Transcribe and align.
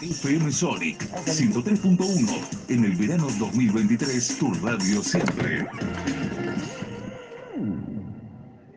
FM 0.00 0.52
Sonic 0.52 0.98
103.1. 1.24 2.68
En 2.68 2.84
el 2.84 2.94
verano 2.96 3.28
2023, 3.38 4.38
tu 4.38 4.52
radio 4.54 5.02
siempre. 5.02 5.66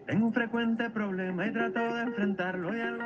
Tengo 0.07 0.27
un 0.27 0.33
frecuente 0.33 0.89
problema 0.89 1.45
y 1.45 1.51
trato 1.51 1.79
de 1.79 2.01
enfrentarlo 2.03 2.75
y 2.75 2.79
algo 2.79 3.03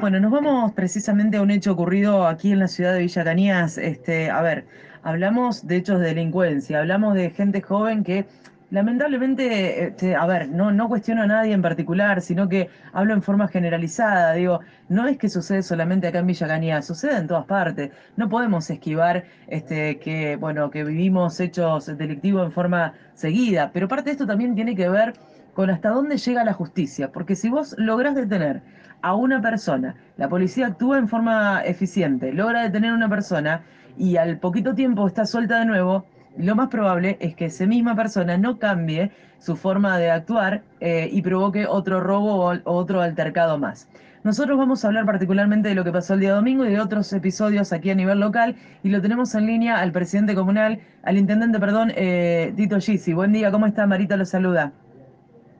Bueno, 0.00 0.18
nos 0.18 0.32
vamos 0.32 0.72
precisamente 0.72 1.36
a 1.36 1.42
un 1.42 1.52
hecho 1.52 1.72
ocurrido 1.72 2.26
aquí 2.26 2.50
en 2.50 2.58
la 2.58 2.68
ciudad 2.68 2.94
de 2.94 3.00
Villa 3.00 3.22
Cañas. 3.22 3.78
Este, 3.78 4.28
a 4.28 4.42
ver, 4.42 4.66
hablamos 5.04 5.66
de 5.68 5.76
hechos 5.76 6.00
de 6.00 6.06
delincuencia, 6.06 6.80
hablamos 6.80 7.14
de 7.14 7.30
gente 7.30 7.60
joven 7.60 8.02
que 8.02 8.26
lamentablemente, 8.74 9.84
este, 9.84 10.16
a 10.16 10.26
ver, 10.26 10.48
no, 10.48 10.72
no 10.72 10.88
cuestiono 10.88 11.22
a 11.22 11.28
nadie 11.28 11.52
en 11.52 11.62
particular, 11.62 12.20
sino 12.20 12.48
que 12.48 12.68
hablo 12.92 13.14
en 13.14 13.22
forma 13.22 13.46
generalizada. 13.46 14.32
Digo, 14.32 14.60
no 14.88 15.06
es 15.06 15.16
que 15.16 15.28
sucede 15.28 15.62
solamente 15.62 16.08
acá 16.08 16.18
en 16.18 16.26
Villa 16.26 16.48
Cañas, 16.48 16.84
sucede 16.84 17.18
en 17.18 17.28
todas 17.28 17.46
partes. 17.46 17.92
No 18.16 18.28
podemos 18.28 18.68
esquivar 18.68 19.26
este, 19.46 20.00
que, 20.00 20.34
bueno, 20.34 20.72
que 20.72 20.82
vivimos 20.82 21.38
hechos 21.38 21.86
delictivos 21.96 22.46
en 22.46 22.50
forma 22.50 22.94
seguida, 23.14 23.70
pero 23.72 23.86
parte 23.86 24.06
de 24.06 24.12
esto 24.12 24.26
también 24.26 24.56
tiene 24.56 24.74
que 24.74 24.88
ver 24.88 25.12
con 25.54 25.70
hasta 25.70 25.90
dónde 25.90 26.16
llega 26.16 26.42
la 26.42 26.52
justicia, 26.52 27.12
porque 27.12 27.36
si 27.36 27.50
vos 27.50 27.76
lográs 27.78 28.16
detener 28.16 28.60
a 29.02 29.14
una 29.14 29.40
persona, 29.40 29.94
la 30.16 30.28
policía 30.28 30.66
actúa 30.66 30.98
en 30.98 31.06
forma 31.06 31.62
eficiente, 31.64 32.32
logra 32.32 32.62
detener 32.62 32.90
a 32.90 32.94
una 32.94 33.08
persona 33.08 33.62
y 33.96 34.16
al 34.16 34.38
poquito 34.38 34.74
tiempo 34.74 35.06
está 35.06 35.26
suelta 35.26 35.60
de 35.60 35.66
nuevo, 35.66 36.06
lo 36.36 36.54
más 36.54 36.68
probable 36.68 37.16
es 37.20 37.34
que 37.34 37.46
esa 37.46 37.66
misma 37.66 37.94
persona 37.94 38.36
no 38.36 38.58
cambie 38.58 39.10
su 39.38 39.56
forma 39.56 39.98
de 39.98 40.10
actuar 40.10 40.62
eh, 40.80 41.08
y 41.10 41.22
provoque 41.22 41.66
otro 41.66 42.00
robo 42.00 42.46
o 42.46 42.72
otro 42.72 43.00
altercado 43.00 43.58
más. 43.58 43.88
Nosotros 44.24 44.56
vamos 44.56 44.82
a 44.82 44.88
hablar 44.88 45.04
particularmente 45.04 45.68
de 45.68 45.74
lo 45.74 45.84
que 45.84 45.92
pasó 45.92 46.14
el 46.14 46.20
día 46.20 46.32
domingo 46.32 46.64
y 46.64 46.70
de 46.70 46.80
otros 46.80 47.12
episodios 47.12 47.74
aquí 47.74 47.90
a 47.90 47.94
nivel 47.94 48.20
local 48.20 48.56
y 48.82 48.88
lo 48.88 49.02
tenemos 49.02 49.34
en 49.34 49.46
línea 49.46 49.80
al 49.80 49.92
presidente 49.92 50.34
comunal, 50.34 50.80
al 51.02 51.18
intendente, 51.18 51.60
perdón, 51.60 51.92
eh, 51.94 52.54
Tito 52.56 52.80
Gisi. 52.80 53.12
Buen 53.12 53.32
día, 53.32 53.50
¿cómo 53.50 53.66
está? 53.66 53.86
Marita 53.86 54.16
lo 54.16 54.24
saluda. 54.24 54.72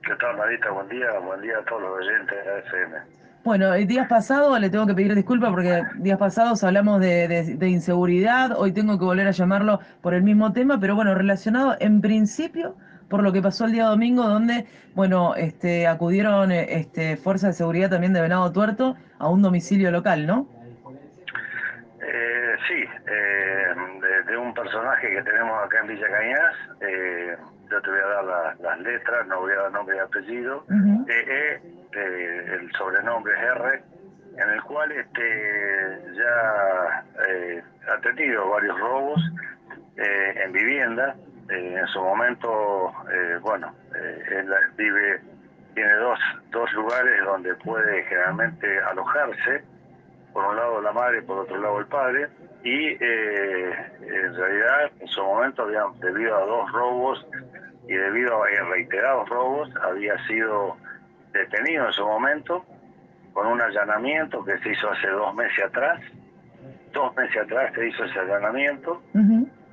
¿Qué 0.03 0.15
tal, 0.15 0.35
Marita? 0.37 0.71
Buen 0.71 0.89
día, 0.89 1.11
buen 1.19 1.41
día 1.41 1.59
a 1.59 1.65
todos 1.65 1.83
los 1.83 1.91
oyentes 1.91 2.43
de 2.43 2.51
AFM. 2.51 3.24
Bueno, 3.45 3.75
el 3.75 3.85
días 3.85 4.07
pasados 4.07 4.59
le 4.59 4.71
tengo 4.71 4.87
que 4.87 4.95
pedir 4.95 5.13
disculpas 5.13 5.51
porque 5.51 5.83
días 5.97 6.17
pasados 6.17 6.63
hablamos 6.63 6.99
de, 6.99 7.55
inseguridad, 7.61 8.57
hoy 8.57 8.71
tengo 8.71 8.97
que 8.97 9.05
volver 9.05 9.27
a 9.27 9.31
llamarlo 9.31 9.81
por 10.01 10.15
el 10.15 10.23
mismo 10.23 10.51
tema, 10.51 10.79
pero 10.79 10.95
bueno, 10.95 11.13
relacionado 11.13 11.75
en 11.79 12.01
principio 12.01 12.75
por 13.07 13.21
lo 13.21 13.31
que 13.31 13.43
pasó 13.43 13.65
el 13.65 13.73
día 13.73 13.85
domingo, 13.85 14.23
donde, 14.23 14.65
bueno, 14.95 15.35
este, 15.35 15.85
acudieron 15.85 16.51
este, 16.51 17.17
fuerzas 17.17 17.51
de 17.51 17.57
seguridad 17.59 17.91
también 17.91 18.13
de 18.13 18.21
Venado 18.21 18.51
Tuerto 18.51 18.95
a 19.19 19.29
un 19.29 19.43
domicilio 19.43 19.91
local, 19.91 20.25
¿no? 20.25 20.47
Eh, 22.01 22.55
sí, 22.67 22.83
eh, 23.07 23.75
personaje 24.55 25.09
que 25.09 25.21
tenemos 25.21 25.63
acá 25.63 25.79
en 25.81 25.87
Villa 25.87 26.07
Cañas, 26.09 26.55
eh, 26.81 27.37
yo 27.69 27.81
te 27.81 27.89
voy 27.89 27.99
a 27.99 28.23
dar 28.23 28.59
las 28.59 28.79
letras, 28.79 29.27
no 29.27 29.41
voy 29.41 29.53
a 29.53 29.63
dar 29.63 29.71
nombre 29.71 29.95
y 29.97 29.99
apellido, 29.99 30.65
e, 31.07 31.13
e, 31.13 32.55
el 32.55 32.71
sobrenombre 32.73 33.33
es 33.33 33.39
R, 33.39 33.83
en 34.37 34.49
el 34.49 34.61
cual 34.63 34.91
este 34.91 35.99
ya 36.13 37.05
eh, 37.27 37.63
ha 37.87 37.97
tenido 38.01 38.49
varios 38.49 38.79
robos 38.79 39.21
eh, 39.97 40.41
en 40.43 40.51
vivienda. 40.51 41.15
Eh, 41.49 41.77
en 41.79 41.87
su 41.87 42.01
momento, 42.01 42.91
bueno, 43.41 43.71
él 43.93 44.51
vive, 44.75 45.21
tiene 45.75 45.93
dos, 45.93 46.19
dos 46.49 46.73
lugares 46.73 47.23
donde 47.23 47.53
puede 47.55 48.03
generalmente 48.05 48.79
alojarse, 48.79 49.63
por 50.33 50.43
un 50.43 50.55
lado 50.55 50.81
la 50.81 50.91
madre 50.91 51.21
por 51.21 51.39
otro 51.39 51.57
lado 51.57 51.79
el 51.79 51.85
padre, 51.85 52.27
y 52.65 52.97
en 52.97 54.35
realidad 54.35 54.91
en 54.99 55.07
su 55.07 55.23
momento 55.23 55.61
había, 55.63 55.85
debido 55.99 56.35
a 56.35 56.45
dos 56.45 56.71
robos 56.71 57.25
y 57.87 57.93
debido 57.93 58.43
a 58.43 58.47
reiterados 58.69 59.29
robos 59.29 59.69
había 59.83 60.17
sido 60.27 60.75
detenido 61.31 61.85
en 61.85 61.93
su 61.93 62.05
momento 62.05 62.65
con 63.33 63.47
un 63.47 63.61
allanamiento 63.61 64.43
que 64.45 64.57
se 64.59 64.71
hizo 64.71 64.89
hace 64.89 65.07
dos 65.09 65.35
meses 65.35 65.65
atrás. 65.65 66.01
Dos 66.93 67.13
meses 67.17 67.35
atrás 67.43 67.73
se 67.75 67.87
hizo 67.87 68.05
ese 68.05 68.19
allanamiento 68.19 69.03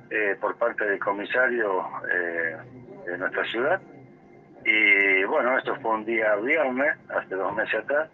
eh, 0.09 0.35
por 0.39 0.57
parte 0.57 0.85
del 0.85 0.99
comisario 0.99 1.85
eh, 2.13 2.57
de 3.05 3.17
nuestra 3.17 3.45
ciudad. 3.45 3.81
Y 4.65 5.23
bueno, 5.23 5.57
esto 5.57 5.75
fue 5.77 5.91
un 5.91 6.05
día 6.05 6.35
viernes, 6.35 6.97
hace 7.09 7.35
dos 7.35 7.55
meses 7.55 7.75
atrás. 7.75 8.09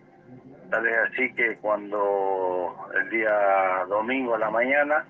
Tal 0.69 0.83
vez 0.83 0.95
así 1.11 1.33
que 1.33 1.57
cuando 1.57 2.75
el 2.95 3.09
día 3.09 3.85
domingo 3.87 4.35
a 4.35 4.39
la 4.39 4.51
mañana 4.51 5.05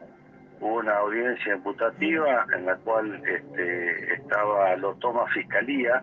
hubo 0.61 0.75
una 0.75 0.97
audiencia 0.97 1.55
imputativa 1.55 2.45
en 2.55 2.65
la 2.65 2.75
cual 2.77 3.21
este, 3.27 4.13
estaba, 4.13 4.75
lo 4.77 4.93
toma 4.95 5.25
fiscalía, 5.27 6.01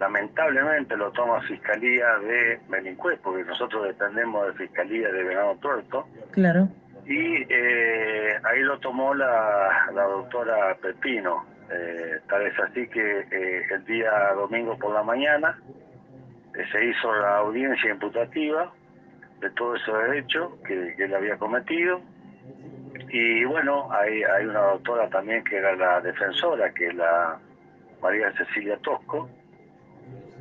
lamentablemente 0.00 0.96
lo 0.96 1.10
toma 1.12 1.40
fiscalía 1.42 2.18
de 2.18 2.60
Melincue, 2.68 3.16
porque 3.22 3.44
nosotros 3.44 3.84
dependemos 3.84 4.46
de 4.48 4.52
fiscalía 4.54 5.08
de 5.10 5.22
Venado 5.22 5.56
Tuerto. 5.56 6.06
Claro. 6.32 6.68
Y 7.06 7.44
eh, 7.48 8.38
ahí 8.42 8.60
lo 8.62 8.78
tomó 8.80 9.14
la, 9.14 9.88
la 9.94 10.02
doctora 10.02 10.74
Pepino. 10.82 11.44
Eh, 11.70 12.20
tal 12.28 12.44
vez 12.44 12.54
así 12.60 12.88
que 12.88 13.20
eh, 13.30 13.66
el 13.70 13.84
día 13.84 14.32
domingo 14.34 14.76
por 14.78 14.92
la 14.92 15.02
mañana 15.02 15.58
se 16.72 16.84
hizo 16.84 17.14
la 17.14 17.38
audiencia 17.38 17.90
imputativa 17.90 18.72
de 19.40 19.50
todo 19.50 19.76
ese 19.76 19.92
derecho 19.92 20.58
que, 20.66 20.94
que 20.96 21.04
él 21.04 21.14
había 21.14 21.36
cometido 21.36 22.00
y 23.08 23.44
bueno, 23.44 23.88
hay, 23.92 24.22
hay 24.22 24.46
una 24.46 24.60
doctora 24.60 25.08
también 25.08 25.44
que 25.44 25.56
era 25.56 25.74
la 25.76 26.00
defensora, 26.00 26.72
que 26.72 26.88
es 26.88 26.94
la 26.94 27.38
María 28.02 28.32
Cecilia 28.32 28.76
Tosco. 28.78 29.28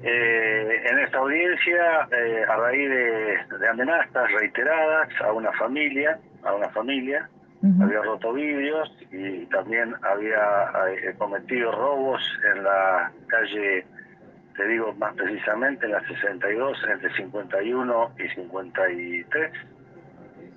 Eh, 0.03 0.81
en 0.85 1.00
esta 1.00 1.17
audiencia, 1.19 2.07
eh, 2.11 2.44
a 2.47 2.56
raíz 2.57 2.89
de, 2.89 3.67
amenazas 3.69 4.31
reiteradas 4.31 5.09
a 5.22 5.31
una 5.31 5.51
familia, 5.53 6.19
a 6.44 6.53
una 6.53 6.69
familia, 6.69 7.29
había 7.81 8.00
roto 8.03 8.31
vidrios 8.31 8.95
y 9.12 9.44
también 9.47 9.95
había 10.03 10.69
eh, 10.88 11.16
cometido 11.17 11.72
robos 11.72 12.22
en 12.53 12.63
la 12.63 13.12
calle, 13.25 13.83
te 14.55 14.67
digo 14.67 14.93
más 14.93 15.13
precisamente, 15.16 15.85
en 15.85 15.91
la 15.91 16.07
62, 16.07 16.77
entre 16.89 17.13
51 17.16 18.11
y 18.17 18.27
53 18.29 19.51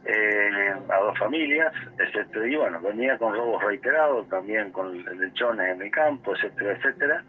eh, 0.05 0.75
a 0.89 0.97
dos 1.01 1.19
familias, 1.19 1.73
etcétera, 1.99 2.47
y 2.47 2.57
bueno, 2.57 2.81
venía 2.81 3.19
con 3.19 3.35
robos 3.35 3.63
reiterados, 3.63 4.29
también 4.29 4.71
con 4.71 5.05
lechones 5.19 5.75
en 5.75 5.83
el 5.83 5.91
campo, 5.91 6.35
etcétera, 6.35 6.73
etcétera. 6.73 7.25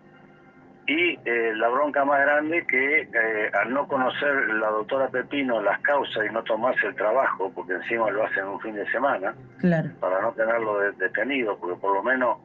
Y 0.87 1.19
eh, 1.25 1.53
la 1.55 1.67
bronca 1.69 2.03
más 2.03 2.19
grande 2.21 2.65
que 2.65 3.01
eh, 3.01 3.51
al 3.53 3.73
no 3.73 3.87
conocer 3.87 4.49
la 4.55 4.69
doctora 4.69 5.07
Pepino 5.09 5.61
las 5.61 5.79
causas 5.81 6.25
y 6.27 6.33
no 6.33 6.43
tomarse 6.43 6.87
el 6.87 6.95
trabajo, 6.95 7.51
porque 7.53 7.73
encima 7.73 8.09
lo 8.09 8.25
hacen 8.25 8.45
un 8.45 8.59
fin 8.59 8.75
de 8.75 8.89
semana, 8.91 9.35
para 9.99 10.21
no 10.21 10.31
tenerlo 10.31 10.79
detenido, 10.97 11.57
porque 11.59 11.79
por 11.79 11.93
lo 11.93 12.01
menos 12.01 12.37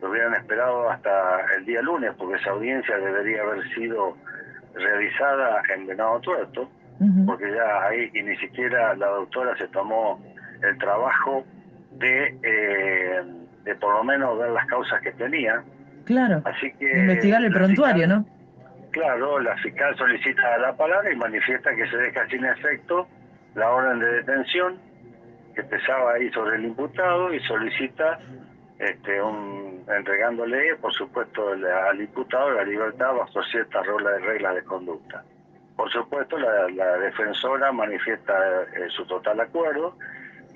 lo 0.00 0.10
hubieran 0.10 0.34
esperado 0.34 0.90
hasta 0.90 1.40
el 1.56 1.64
día 1.64 1.82
lunes, 1.82 2.12
porque 2.16 2.40
esa 2.40 2.50
audiencia 2.50 2.96
debería 2.98 3.42
haber 3.42 3.68
sido 3.74 4.16
realizada 4.74 5.62
en 5.74 5.86
Venado 5.86 6.20
Tuerto 6.20 6.70
porque 7.26 7.52
ya 7.52 7.86
ahí 7.86 8.10
y 8.12 8.22
ni 8.22 8.36
siquiera 8.38 8.94
la 8.96 9.06
doctora 9.06 9.56
se 9.56 9.68
tomó 9.68 10.20
el 10.62 10.76
trabajo 10.78 11.44
de, 11.92 12.36
eh, 12.42 13.22
de 13.64 13.74
por 13.76 13.94
lo 13.94 14.04
menos 14.04 14.36
ver 14.38 14.50
las 14.50 14.66
causas 14.66 15.00
que 15.02 15.12
tenía. 15.12 15.62
Claro. 16.04 16.42
Así 16.44 16.72
que 16.72 16.98
investigar 16.98 17.44
el 17.44 17.52
prontuario, 17.52 18.08
¿no? 18.08 18.26
Claro, 18.90 19.38
la 19.38 19.56
fiscal 19.58 19.96
solicita 19.96 20.58
la 20.58 20.76
palabra 20.76 21.12
y 21.12 21.16
manifiesta 21.16 21.74
que 21.74 21.88
se 21.88 21.96
deja 21.98 22.26
sin 22.28 22.44
efecto 22.44 23.06
la 23.54 23.70
orden 23.70 24.00
de 24.00 24.12
detención 24.14 24.78
que 25.54 25.62
pesaba 25.62 26.14
ahí 26.14 26.30
sobre 26.30 26.56
el 26.56 26.64
imputado 26.64 27.32
y 27.32 27.40
solicita 27.40 28.18
este, 28.78 29.22
un, 29.22 29.67
entregándole, 29.96 30.76
por 30.76 30.92
supuesto, 30.92 31.50
al 31.50 32.00
imputado 32.00 32.50
la 32.50 32.64
libertad 32.64 33.14
bajo 33.14 33.42
ciertas 33.44 33.86
reglas 33.86 34.54
de 34.54 34.64
conducta. 34.64 35.24
Por 35.76 35.90
supuesto, 35.92 36.36
la, 36.38 36.98
defensora 36.98 37.70
manifiesta 37.72 38.62
eh, 38.62 38.88
su 38.90 39.06
total 39.06 39.40
acuerdo 39.40 39.96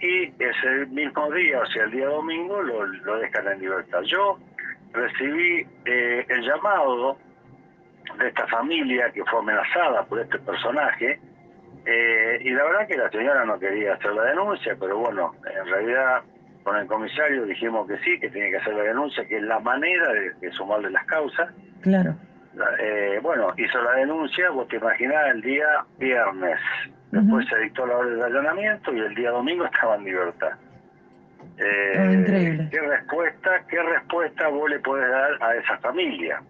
y 0.01 0.25
ese 0.43 0.87
mismo 0.87 1.31
día, 1.31 1.61
o 1.61 1.67
sea, 1.67 1.85
el 1.85 1.93
día 1.93 2.09
domingo, 2.09 2.61
lo, 2.61 3.19
dejan 3.19 3.47
en 3.49 3.61
libertad. 3.61 4.03
Yo 4.03 4.39
recibí 4.93 5.67
eh, 5.85 6.27
el 6.29 6.43
llamado 6.43 7.17
de 8.19 8.29
esta 8.29 8.47
familia 8.49 9.11
que 9.13 9.25
fue 9.25 9.39
amenazada 9.39 10.05
por 10.05 10.19
este 10.19 10.39
personaje 10.41 11.21
eh, 11.87 12.39
y 12.43 12.51
la 12.51 12.65
verdad 12.65 12.87
que 12.87 12.97
la 12.97 13.11
señora 13.11 13.45
no 13.45 13.59
quería 13.59 13.95
hacer 13.95 14.13
la 14.13 14.25
denuncia, 14.25 14.77
pero 14.79 14.99
bueno, 14.99 15.35
en 15.47 15.67
realidad 15.67 16.23
con 16.63 16.77
el 16.77 16.87
comisario 16.87 17.45
dijimos 17.45 17.89
que 17.89 17.99
sí, 17.99 18.19
que 18.21 18.31
tiene 18.31 18.51
que 18.51 18.57
hacer 18.59 18.75
la 18.75 18.83
denuncia, 18.85 19.27
que 19.27 19.37
es 19.37 19.43
la 19.43 19.59
manera 19.61 20.13
de, 20.13 20.31
de 20.35 20.53
sumarle 20.53 20.91
las 20.91 21.05
causas. 21.07 21.53
Claro. 21.83 22.15
Eh, 22.79 23.19
bueno, 23.23 23.53
hizo 23.57 23.83
la 23.83 23.93
denuncia, 23.93 24.51
vos 24.51 24.69
te 24.69 24.77
imaginás, 24.77 25.35
el 25.35 25.43
día 25.43 25.67
viernes. 25.99 26.59
Después 27.11 27.47
se 27.49 27.59
dictó 27.59 27.87
la 27.87 27.97
orden 27.97 28.19
de 28.19 28.25
allanamiento 28.25 28.93
y 28.93 29.01
el 29.01 29.15
día 29.15 29.31
domingo 29.31 29.65
estaba 29.67 29.97
en 29.97 30.05
libertad. 30.05 30.53
Eh, 31.59 32.11
increíble. 32.13 32.69
¿Qué 32.71 32.81
respuesta, 32.81 33.51
qué 33.69 33.83
respuesta 33.83 34.49
vos 34.49 34.71
le 34.71 34.79
podés 34.81 35.11
dar 35.11 35.43
a 35.43 35.55
esa 35.57 35.77
familia? 35.79 36.43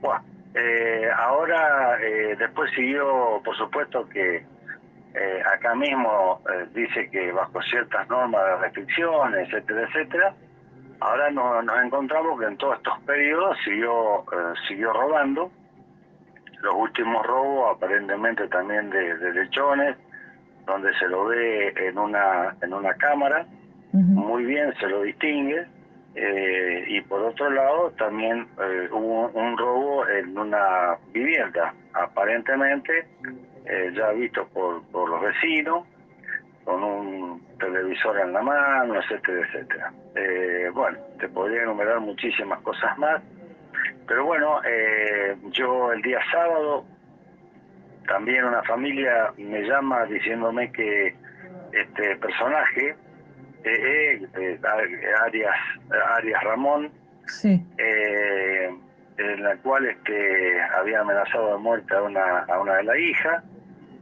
Buah, 0.00 0.22
eh, 0.54 1.08
ahora, 1.14 1.98
eh, 2.00 2.36
después 2.38 2.70
siguió, 2.74 3.40
por 3.44 3.56
supuesto 3.56 4.08
que 4.08 4.44
eh, 5.14 5.42
acá 5.54 5.74
mismo 5.74 6.40
eh, 6.52 6.66
dice 6.72 7.10
que 7.10 7.32
bajo 7.32 7.60
ciertas 7.62 8.08
normas 8.08 8.42
de 8.44 8.56
restricciones, 8.58 9.48
etcétera, 9.48 9.88
etcétera, 9.88 10.34
ahora 11.00 11.30
no- 11.30 11.62
nos 11.62 11.82
encontramos 11.84 12.38
que 12.40 12.46
en 12.46 12.56
todos 12.56 12.76
estos 12.78 12.98
periodos 13.00 13.56
siguió, 13.64 14.20
eh, 14.20 14.54
siguió 14.68 14.92
robando. 14.92 15.50
Los 16.62 16.74
últimos 16.74 17.26
robos 17.26 17.76
aparentemente 17.76 18.46
también 18.48 18.90
de, 18.90 19.16
de 19.16 19.32
lechones, 19.32 19.96
donde 20.66 20.92
se 20.98 21.08
lo 21.08 21.24
ve 21.26 21.72
en 21.76 21.98
una, 21.98 22.54
en 22.60 22.74
una 22.74 22.92
cámara, 22.94 23.46
muy 24.14 24.44
bien 24.44 24.72
se 24.78 24.86
lo 24.86 25.02
distingue. 25.02 25.66
eh, 26.14 26.84
y 26.88 27.00
por 27.02 27.22
otro 27.22 27.48
lado 27.50 27.92
también 27.92 28.46
hubo 28.90 29.28
un 29.28 29.56
robo 29.56 30.06
en 30.08 30.36
una 30.36 30.96
vivienda, 31.12 31.72
aparentemente 31.94 33.06
eh, 33.66 33.92
ya 33.94 34.10
visto 34.10 34.46
por, 34.48 34.82
por 34.88 35.08
los 35.08 35.20
vecinos, 35.20 35.86
con 36.64 36.82
un 36.82 37.46
televisor 37.58 38.20
en 38.20 38.32
la 38.32 38.42
mano, 38.42 39.00
etcétera, 39.00 39.46
etcétera. 39.46 39.92
Eh, 40.14 40.70
bueno, 40.72 40.98
te 41.18 41.28
podría 41.28 41.62
enumerar 41.62 42.00
muchísimas 42.00 42.60
cosas 42.60 42.96
más, 42.98 43.22
pero 44.06 44.24
bueno, 44.24 44.60
eh, 44.64 45.36
yo 45.50 45.92
el 45.92 46.02
día 46.02 46.18
sábado 46.30 46.84
también 48.06 48.44
una 48.44 48.62
familia 48.64 49.32
me 49.38 49.62
llama 49.62 50.04
diciéndome 50.06 50.72
que 50.72 51.14
este 51.72 52.16
personaje, 52.16 52.96
eh, 53.64 54.26
eh, 54.36 54.60
Arias, 55.24 55.56
Arias 56.16 56.42
Ramón, 56.42 56.90
Sí, 57.26 57.64
eh, 57.78 58.68
en 59.16 59.42
la 59.44 59.56
cual 59.58 59.86
este 59.86 60.60
había 60.76 61.00
amenazado 61.00 61.52
de 61.52 61.58
muerte 61.58 61.94
a 61.94 62.02
una 62.02 62.40
a 62.40 62.60
una 62.60 62.74
de 62.76 62.82
las 62.82 62.96
hijas 62.98 63.44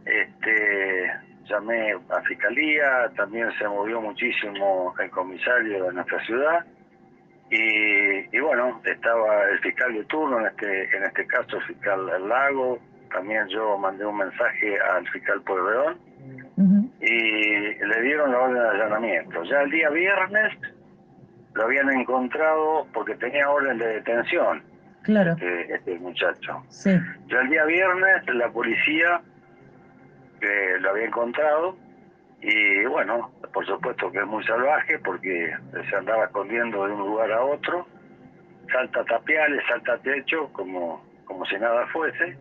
este 0.08 1.10
llamé 1.48 1.92
a 2.10 2.20
fiscalía 2.22 3.10
también 3.16 3.50
se 3.58 3.66
movió 3.66 4.00
muchísimo 4.00 4.94
el 5.00 5.10
comisario 5.10 5.84
de 5.84 5.92
nuestra 5.92 6.20
ciudad. 6.24 6.64
Y, 7.50 8.36
y 8.36 8.40
bueno 8.40 8.80
estaba 8.84 9.44
el 9.48 9.58
fiscal 9.60 9.94
de 9.94 10.04
turno 10.04 10.40
en 10.40 10.46
este 10.46 10.96
en 10.96 11.04
este 11.04 11.26
caso 11.26 11.56
el 11.56 11.62
fiscal 11.62 12.28
Lago. 12.28 12.78
También 13.10 13.48
yo 13.48 13.78
mandé 13.78 14.04
un 14.04 14.18
mensaje 14.18 14.78
al 14.80 15.08
fiscal 15.08 15.40
Pueyrredón. 15.42 15.98
Y 17.00 17.84
le 17.84 18.02
dieron 18.02 18.32
la 18.32 18.38
orden 18.40 18.62
de 18.62 18.68
allanamiento. 18.68 19.44
Ya 19.44 19.62
el 19.62 19.70
día 19.70 19.88
viernes 19.90 20.52
lo 21.54 21.62
habían 21.64 21.90
encontrado 21.90 22.86
porque 22.92 23.14
tenía 23.14 23.48
orden 23.48 23.78
de 23.78 23.86
detención. 23.86 24.62
Claro, 25.02 25.32
este, 25.32 25.74
este 25.74 25.98
muchacho. 26.00 26.62
sí, 26.68 26.90
Ya 27.28 27.40
el 27.40 27.48
día 27.48 27.64
viernes 27.64 28.26
la 28.34 28.50
policía 28.50 29.22
eh, 30.40 30.76
lo 30.80 30.90
había 30.90 31.06
encontrado. 31.06 31.76
Y 32.40 32.84
bueno, 32.86 33.30
por 33.52 33.66
supuesto 33.66 34.10
que 34.12 34.18
es 34.18 34.26
muy 34.26 34.44
salvaje 34.44 34.98
porque 35.00 35.52
se 35.90 35.96
andaba 35.96 36.24
escondiendo 36.26 36.86
de 36.86 36.92
un 36.92 37.00
lugar 37.00 37.32
a 37.32 37.42
otro, 37.42 37.86
salta 38.70 39.04
tapiales, 39.04 39.62
salta 39.68 39.98
techo 39.98 40.48
como, 40.52 41.04
como 41.24 41.44
si 41.46 41.56
nada 41.56 41.86
fuese. 41.88 42.38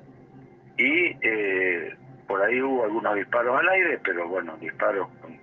Y 0.78 1.18
eh, 1.22 1.96
por 2.28 2.42
ahí 2.44 2.62
hubo 2.62 2.84
algunos 2.84 3.16
disparos 3.16 3.60
al 3.60 3.70
aire, 3.70 4.00
pero 4.04 4.28
bueno, 4.28 4.56
disparos 4.58 5.08
con- 5.22 5.38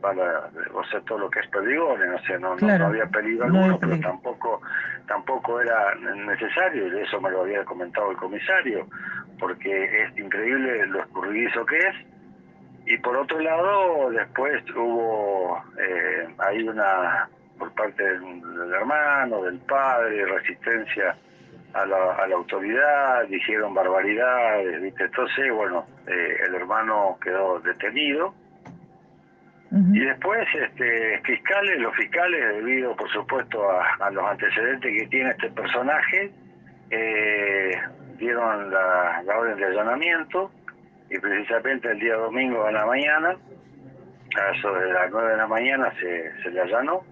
para, 0.00 0.50
o 0.74 0.84
sea, 0.84 1.00
todo 1.00 1.18
lo 1.18 1.30
que 1.30 1.40
es 1.40 1.48
perdigones, 1.48 2.06
no 2.06 2.18
sé, 2.26 2.38
no, 2.38 2.56
Claro, 2.56 2.78
no 2.84 2.86
había 2.90 3.06
peligro 3.06 3.48
no 3.48 3.54
alguno, 3.64 3.78
pero 3.80 3.98
tampoco 4.02 4.60
tampoco 5.06 5.60
era 5.62 5.94
necesario, 5.94 6.88
y 6.88 7.00
eso 7.02 7.20
me 7.22 7.30
lo 7.30 7.40
había 7.40 7.64
comentado 7.64 8.10
el 8.10 8.16
comisario, 8.18 8.86
porque 9.38 10.02
es 10.02 10.18
increíble 10.18 10.86
lo 10.86 11.00
escurridizo 11.00 11.64
que 11.66 11.78
es. 11.78 11.96
Y 12.86 12.98
por 12.98 13.16
otro 13.16 13.40
lado, 13.40 14.10
después 14.10 14.62
hubo 14.76 15.62
eh, 15.78 16.28
ahí 16.38 16.62
una, 16.68 17.28
por 17.58 17.72
parte 17.74 18.02
del, 18.02 18.40
del 18.40 18.74
hermano, 18.74 19.42
del 19.42 19.58
padre, 19.60 20.26
resistencia 20.26 21.16
a 21.72 21.86
la, 21.86 22.14
a 22.14 22.26
la 22.26 22.34
autoridad, 22.36 23.24
dijeron 23.28 23.74
barbaridades, 23.74 24.82
¿viste? 24.82 25.04
Entonces, 25.04 25.52
bueno, 25.52 25.86
eh, 26.06 26.36
el 26.46 26.54
hermano 26.54 27.18
quedó 27.22 27.60
detenido. 27.60 28.34
Y 29.92 29.98
después, 29.98 30.46
este, 30.54 31.20
fiscales, 31.24 31.80
los 31.80 31.92
fiscales, 31.96 32.40
debido 32.58 32.94
por 32.94 33.10
supuesto 33.10 33.68
a, 33.68 34.06
a 34.06 34.10
los 34.12 34.24
antecedentes 34.24 34.96
que 34.96 35.08
tiene 35.08 35.30
este 35.30 35.50
personaje, 35.50 36.30
eh, 36.90 37.72
dieron 38.18 38.70
la, 38.70 39.22
la 39.24 39.38
orden 39.38 39.56
de 39.56 39.66
allanamiento 39.66 40.50
y 41.10 41.18
precisamente 41.18 41.90
el 41.90 41.98
día 41.98 42.16
domingo 42.16 42.64
a 42.64 42.72
la 42.72 42.86
mañana, 42.86 43.36
a 44.36 44.56
eso 44.56 44.72
de 44.74 44.92
las 44.92 45.10
9 45.10 45.30
de 45.30 45.36
la 45.36 45.46
mañana, 45.46 45.92
se, 46.00 46.42
se 46.42 46.50
le 46.50 46.60
allanó. 46.60 47.04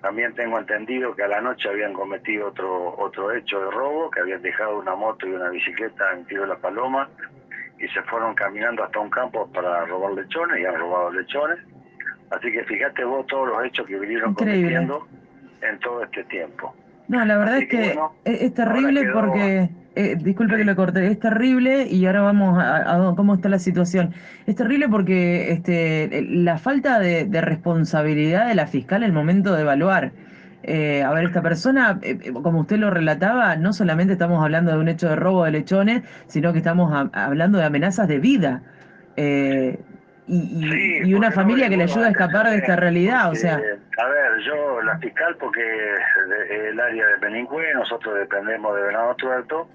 También 0.00 0.34
tengo 0.34 0.58
entendido 0.58 1.14
que 1.14 1.22
a 1.22 1.28
la 1.28 1.40
noche 1.40 1.68
habían 1.68 1.94
cometido 1.94 2.48
otro 2.48 2.94
otro 2.98 3.32
hecho 3.32 3.58
de 3.58 3.70
robo, 3.70 4.10
que 4.10 4.20
habían 4.20 4.42
dejado 4.42 4.78
una 4.78 4.94
moto 4.94 5.26
y 5.26 5.32
una 5.32 5.48
bicicleta 5.48 6.12
en 6.12 6.26
Tiro 6.26 6.42
de 6.42 6.48
la 6.48 6.56
Paloma 6.56 7.08
y 7.78 7.88
se 7.88 8.02
fueron 8.02 8.34
caminando 8.34 8.84
hasta 8.84 8.98
un 8.98 9.10
campo 9.10 9.50
para 9.52 9.84
robar 9.86 10.12
lechones 10.12 10.60
y 10.60 10.66
han 10.66 10.74
robado 10.74 11.10
lechones. 11.10 11.58
Así 12.30 12.52
que 12.52 12.64
fíjate 12.64 13.04
vos 13.04 13.26
todos 13.26 13.48
los 13.48 13.64
hechos 13.64 13.86
que 13.86 13.98
vinieron 13.98 14.30
Increíble. 14.30 14.60
cometiendo 14.60 15.08
en 15.62 15.78
todo 15.80 16.02
este 16.02 16.24
tiempo. 16.24 16.74
No, 17.08 17.24
la 17.24 17.38
verdad 17.38 17.54
Así 17.54 17.64
es 17.64 17.70
que 17.70 17.76
que 17.76 17.86
bueno, 17.88 18.14
es, 18.24 18.54
terrible 18.54 19.10
porque, 19.12 19.68
eh, 19.96 20.16
disculpe 20.20 20.56
que 20.56 20.64
lo 20.64 20.74
corte, 20.76 21.06
es 21.06 21.18
terrible 21.20 21.86
y 21.86 22.04
ahora 22.06 22.22
vamos 22.22 22.58
a, 22.58 23.10
a 23.10 23.14
cómo 23.14 23.34
está 23.34 23.48
la 23.48 23.58
situación. 23.58 24.12
Es 24.46 24.56
terrible 24.56 24.88
porque 24.88 25.52
este, 25.52 26.22
la 26.28 26.58
falta 26.58 26.98
de, 26.98 27.24
de 27.26 27.40
responsabilidad 27.40 28.48
de 28.48 28.54
la 28.54 28.66
fiscal 28.66 29.02
en 29.02 29.08
el 29.10 29.12
momento 29.14 29.54
de 29.54 29.62
evaluar. 29.62 30.12
Eh, 30.62 31.02
a 31.02 31.12
ver, 31.12 31.24
esta 31.24 31.42
persona, 31.42 31.98
eh, 32.02 32.18
eh, 32.22 32.32
como 32.32 32.60
usted 32.60 32.78
lo 32.78 32.90
relataba, 32.90 33.56
no 33.56 33.72
solamente 33.72 34.14
estamos 34.14 34.42
hablando 34.42 34.72
de 34.72 34.78
un 34.78 34.88
hecho 34.88 35.08
de 35.10 35.16
robo 35.16 35.44
de 35.44 35.50
lechones, 35.50 36.02
sino 36.26 36.52
que 36.52 36.58
estamos 36.58 36.90
a- 36.92 37.10
hablando 37.26 37.58
de 37.58 37.64
amenazas 37.64 38.08
de 38.08 38.18
vida. 38.18 38.62
Eh, 39.16 39.78
y, 40.26 40.36
y- 40.36 40.70
Sí, 40.70 41.08
y 41.10 41.14
una 41.14 41.28
no 41.28 41.34
familia 41.34 41.68
que 41.68 41.76
le 41.76 41.82
ayuda 41.84 42.06
a 42.06 42.10
escapar 42.10 42.48
de 42.48 42.56
esta 42.56 42.76
realidad, 42.76 43.30
o 43.30 43.34
sea, 43.34 43.56
A 43.56 44.06
ver, 44.08 44.40
yo, 44.46 44.80
la 44.82 44.98
fiscal, 44.98 45.36
porque 45.38 45.60
el 46.70 46.80
área 46.80 47.06
de 47.06 47.16
Benincue, 47.20 47.74
nosotros 47.74 48.16
dependemos 48.18 48.74
de 48.74 48.82
Venado 48.82 49.14
Tuerto, 49.16 49.68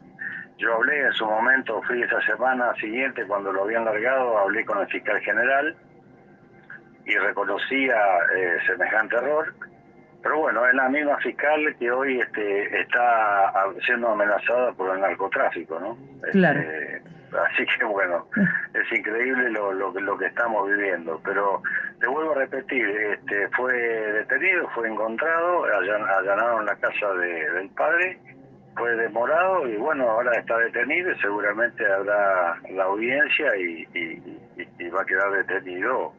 yo 0.60 0.76
hablé 0.76 1.00
en 1.06 1.14
su 1.14 1.26
momento, 1.26 1.82
fui 1.84 2.02
esa 2.04 2.22
semana 2.22 2.74
siguiente, 2.76 3.26
cuando 3.26 3.52
lo 3.52 3.64
habían 3.64 3.86
largado, 3.86 4.38
hablé 4.38 4.64
con 4.66 4.80
el 4.80 4.88
fiscal 4.88 5.20
general 5.22 5.76
y 7.06 7.16
reconocía 7.18 7.96
eh, 8.36 8.58
semejante 8.68 9.16
error. 9.16 9.54
Pero 10.22 10.38
bueno, 10.40 10.66
es 10.68 10.74
la 10.74 10.90
misma 10.90 11.18
fiscal 11.20 11.76
que 11.80 11.90
hoy 11.90 12.20
este, 12.20 12.82
está 12.82 13.54
siendo 13.86 14.10
amenazada 14.10 14.74
por 14.74 14.94
el 14.94 15.02
narcotráfico, 15.02 15.80
¿no? 15.80 15.98
Claro. 16.34 16.60
Este, 16.60 17.02
así 17.54 17.66
que 17.78 17.86
bueno, 17.86 18.28
es 18.74 18.92
increíble 19.00 19.50
lo, 19.52 19.72
lo, 19.72 19.94
que- 19.94 20.02
lo 20.02 20.18
que 20.18 20.26
estamos 20.26 20.68
viviendo. 20.68 21.22
Pero 21.24 21.62
te 22.02 22.08
vuelvo 22.08 22.34
a 22.34 22.40
repetir, 22.40 22.86
este, 22.90 23.48
fue 23.56 23.74
detenido, 23.74 24.68
fue 24.76 24.90
encontrado, 24.90 25.64
allan- 25.64 26.10
allanaron 26.10 26.66
la 26.66 26.76
casa 26.76 27.14
de- 27.14 27.52
del 27.52 27.70
padre, 27.70 28.20
fue 28.80 28.96
demorado 28.96 29.68
y 29.68 29.76
bueno, 29.78 30.10
ahora 30.10 30.32
está 30.40 30.58
detenido 30.58 31.12
y 31.12 31.20
seguramente 31.20 31.86
habrá 31.86 32.56
la 32.72 32.84
audiencia 32.86 33.56
y, 33.58 33.88
y- 33.94 34.40
y- 34.58 34.68
y 34.80 34.90
va 34.90 35.02
a 35.02 35.06
quedar 35.06 35.32
detenido 35.32 36.14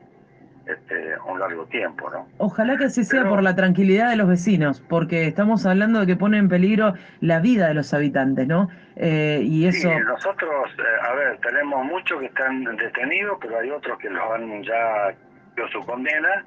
este, 0.66 1.18
un 1.26 1.40
largo 1.40 1.64
tiempo, 1.66 2.10
¿no? 2.10 2.28
Ojalá 2.38 2.76
que 2.76 2.84
así 2.84 3.02
sea 3.02 3.24
por 3.24 3.42
la 3.42 3.56
tranquilidad 3.56 4.10
de 4.10 4.16
los 4.16 4.28
vecinos, 4.28 4.80
porque 4.88 5.26
estamos 5.26 5.66
hablando 5.66 6.00
de 6.00 6.06
que 6.06 6.16
pone 6.16 6.38
en 6.38 6.48
peligro 6.48 6.94
la 7.20 7.40
vida 7.40 7.66
de 7.68 7.74
los 7.74 7.92
habitantes, 7.94 8.46
¿no? 8.46 8.68
Eh, 8.96 9.40
y 9.42 9.66
eso, 9.66 9.88
Sí, 9.88 9.98
nosotros, 10.06 10.70
eh, 10.78 10.82
a 11.08 11.12
ver, 11.14 11.38
tenemos 11.38 11.84
muchos 11.86 12.20
que 12.20 12.26
están 12.26 12.62
detenidos, 12.76 13.38
pero 13.40 13.58
hay 13.58 13.70
otros 13.70 13.98
que 13.98 14.10
los 14.10 14.22
han 14.32 14.62
ya 14.62 15.14
dio 15.56 15.66
su 15.68 15.80
condena 15.86 16.44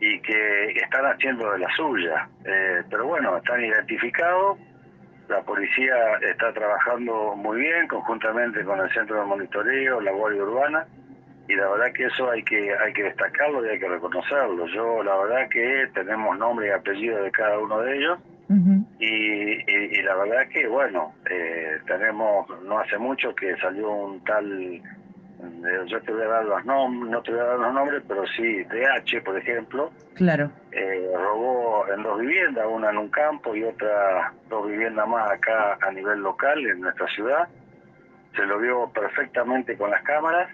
y 0.00 0.20
que 0.20 0.70
están 0.70 1.04
haciendo 1.06 1.50
de 1.52 1.58
la 1.58 1.68
suya. 1.76 2.28
Eh, 2.44 2.82
pero 2.88 3.06
bueno, 3.06 3.36
están 3.36 3.62
identificados, 3.62 4.56
la 5.28 5.42
policía 5.42 5.94
está 6.22 6.52
trabajando 6.52 7.34
muy 7.36 7.60
bien 7.60 7.86
conjuntamente 7.88 8.64
con 8.64 8.80
el 8.80 8.90
Centro 8.92 9.20
de 9.20 9.26
Monitoreo, 9.26 10.00
la 10.00 10.12
Guardia 10.12 10.42
Urbana, 10.42 10.86
y 11.48 11.54
la 11.54 11.68
verdad 11.68 11.92
que 11.94 12.04
eso 12.06 12.30
hay 12.30 12.42
que 12.42 12.74
hay 12.76 12.92
que 12.92 13.02
destacarlo 13.04 13.64
y 13.64 13.70
hay 13.70 13.78
que 13.78 13.88
reconocerlo. 13.88 14.66
Yo 14.66 15.02
la 15.02 15.16
verdad 15.16 15.48
que 15.50 15.86
tenemos 15.94 16.38
nombre 16.38 16.68
y 16.68 16.70
apellido 16.70 17.22
de 17.22 17.30
cada 17.30 17.58
uno 17.58 17.80
de 17.80 17.96
ellos 17.96 18.18
y, 18.98 19.52
y- 19.70 19.98
y 19.98 20.02
la 20.02 20.14
verdad 20.14 20.48
que, 20.50 20.66
bueno, 20.66 21.12
eh, 21.30 21.78
tenemos, 21.86 22.48
no 22.64 22.78
hace 22.80 22.96
mucho 22.98 23.34
que 23.34 23.54
salió 23.58 23.90
un 23.90 24.24
tal 24.24 24.82
yo 25.86 26.00
te 26.02 26.12
voy 26.12 26.22
a 26.22 26.28
dar 26.28 26.44
los 26.44 26.64
nombres, 26.64 27.10
no 27.10 27.22
te 27.22 27.30
voy 27.30 27.40
a 27.40 27.44
dar 27.44 27.58
los 27.58 27.74
nombres, 27.74 28.02
pero 28.06 28.26
sí, 28.26 28.64
DH, 28.64 29.22
por 29.24 29.38
ejemplo, 29.38 29.90
Claro, 30.14 30.50
eh, 30.72 31.10
robó 31.14 31.86
en 31.94 32.02
dos 32.02 32.20
viviendas, 32.20 32.66
una 32.68 32.90
en 32.90 32.98
un 32.98 33.08
campo 33.08 33.54
y 33.54 33.62
otra 33.62 34.32
dos 34.48 34.68
viviendas 34.68 35.06
más 35.08 35.30
acá 35.30 35.78
a 35.80 35.92
nivel 35.92 36.20
local 36.20 36.58
en 36.66 36.80
nuestra 36.80 37.06
ciudad. 37.08 37.48
Se 38.34 38.44
lo 38.44 38.58
vio 38.58 38.90
perfectamente 38.92 39.76
con 39.76 39.90
las 39.90 40.02
cámaras. 40.02 40.50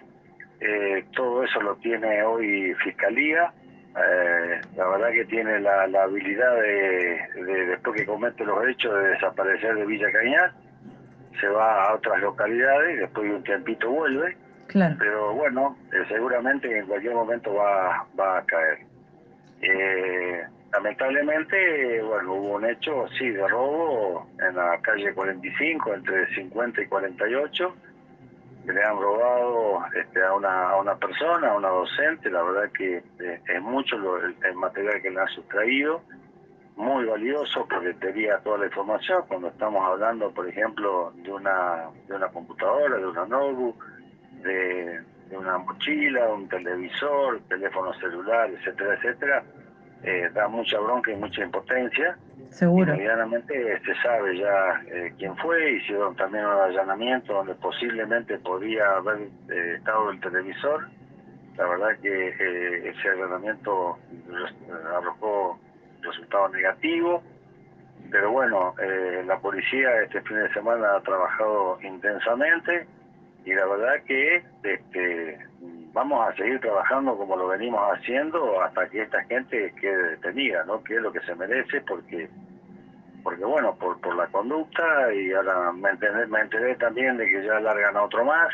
Eh, 0.61 1.05
todo 1.15 1.45
eso 1.45 1.61
lo 1.61 1.77
tiene 1.77 2.23
hoy 2.23 2.75
Fiscalía. 2.83 3.53
Eh, 3.97 4.61
la 4.77 4.87
verdad 4.89 5.11
que 5.13 5.25
tiene 5.27 5.61
la, 5.61 5.87
la 5.87 6.03
habilidad 6.03 6.57
de, 6.57 7.43
de, 7.43 7.67
después 7.67 7.97
que 7.97 8.07
comete 8.07 8.45
los 8.45 8.67
hechos, 8.69 8.95
de 8.95 9.09
desaparecer 9.11 9.75
de 9.77 9.87
Villa 9.87 10.11
Cañar. 10.13 10.53
Se 11.41 11.49
va 11.49 11.85
a 11.85 11.95
otras 11.95 12.21
localidades 12.21 12.95
y 12.95 12.99
después 12.99 13.29
de 13.29 13.35
un 13.37 13.43
tiempito 13.43 13.91
vuelve. 13.91 14.37
Pero 14.99 15.35
bueno, 15.35 15.77
eh, 15.93 16.05
seguramente 16.09 16.79
en 16.79 16.87
cualquier 16.87 17.15
momento 17.15 17.55
va, 17.55 18.07
va 18.19 18.39
a 18.39 18.45
caer. 18.45 18.79
Eh, 19.61 20.43
lamentablemente, 20.73 22.03
bueno, 22.03 22.35
hubo 22.35 22.55
un 22.57 22.67
hecho, 22.67 23.07
sí, 23.19 23.31
de 23.31 23.47
robo 23.49 24.29
en 24.41 24.57
la 24.57 24.79
calle 24.81 25.15
45, 25.15 25.95
entre 25.95 26.35
50 26.35 26.83
y 26.83 26.87
48, 26.87 27.75
que 28.67 28.73
le 28.73 28.83
han 28.83 28.99
robado 29.01 29.85
este, 29.95 30.23
a, 30.23 30.33
una, 30.35 30.71
a 30.71 30.77
una 30.77 30.97
persona, 30.97 31.51
a 31.51 31.57
una 31.57 31.69
docente, 31.69 32.31
la 32.31 32.43
verdad 32.43 32.71
que 32.73 32.97
eh, 33.21 33.41
es 33.47 33.63
mucho 33.63 33.97
lo- 33.99 34.17
el, 34.25 34.35
el 34.43 34.55
material 34.57 35.03
que 35.03 35.11
le 35.11 35.21
han 35.21 35.29
sustraído, 35.29 36.03
muy 36.77 37.05
valioso 37.05 37.67
porque 37.69 37.95
tenía 37.95 38.39
toda 38.39 38.59
la 38.59 38.67
información, 38.67 39.23
cuando 39.29 39.49
estamos 39.49 39.85
hablando, 39.87 40.31
por 40.33 40.49
ejemplo, 40.49 41.13
de 41.17 41.31
una, 41.33 41.85
de 42.09 42.15
una 42.17 42.29
computadora, 42.29 42.97
de 42.97 43.07
una 43.07 43.27
notebook, 43.27 43.85
de, 44.45 45.01
de 45.29 45.37
una 45.37 45.59
mochila, 45.59 46.29
un 46.29 46.49
televisor, 46.49 47.41
teléfono 47.49 47.93
celular, 47.95 48.51
etcétera, 48.51 48.95
etcétera, 48.95 49.43
eh, 50.03 50.31
da 50.35 50.49
mucha 50.49 50.79
bronca 50.79 51.11
y 51.11 51.17
mucha 51.17 51.43
impotencia. 51.43 52.17
Seguro. 52.51 52.95
Y 52.95 52.99
medianamente 52.99 53.81
se 53.81 53.95
sabe 54.03 54.39
ya 54.39 54.83
eh, 54.87 55.13
quién 55.19 55.37
fue, 55.39 55.73
hicieron 55.73 56.15
también 56.15 56.45
un 56.45 56.61
allanamiento 56.61 57.33
donde 57.33 57.55
posiblemente 57.55 58.39
podía 58.39 58.97
haber 58.97 59.29
eh, 59.51 59.75
estado 59.79 60.11
el 60.11 60.21
televisor. 60.21 60.89
La 61.57 61.67
verdad 61.67 61.99
que 62.03 62.29
eh, 62.29 62.89
ese 62.91 63.09
allanamiento 63.09 63.99
arrojó 64.97 65.59
resultado 66.03 66.49
negativo. 66.51 67.23
Pero 68.11 68.31
bueno, 68.31 68.75
eh, 68.81 69.23
la 69.27 69.39
policía 69.39 70.03
este 70.03 70.21
fin 70.23 70.37
de 70.37 70.53
semana 70.53 70.97
ha 70.97 71.01
trabajado 71.01 71.79
intensamente 71.83 72.87
y 73.45 73.55
la 73.55 73.67
verdad 73.67 74.03
que 74.07 74.43
este, 74.63 75.39
vamos 75.93 76.29
a 76.29 76.35
seguir 76.37 76.61
trabajando 76.61 77.17
como 77.17 77.37
lo 77.37 77.49
venimos 77.49 77.81
haciendo 77.93 78.61
hasta 78.63 78.89
que 78.89 79.03
esta 79.03 79.23
gente 79.25 79.73
quede 79.81 80.11
detenida, 80.13 80.65
¿no? 80.65 80.83
Que 80.83 80.97
es 80.97 81.03
lo 81.03 81.13
que 81.13 81.21
se 81.21 81.35
merece 81.35 81.81
porque 81.83 82.29
porque 83.23 83.45
bueno, 83.45 83.75
por, 83.77 83.99
por 84.03 84.15
la 84.17 84.27
conducta 84.27 85.13
y 85.15 85.33
ahora 85.33 85.73
me 85.73 85.89
enteré, 85.91 86.27
me 86.27 86.41
enteré 86.41 86.75
también 86.77 87.17
de 87.17 87.27
que 87.27 87.43
ya 87.45 87.59
largan 87.61 87.97
a 87.97 88.03
otro 88.03 88.23
más 88.25 88.49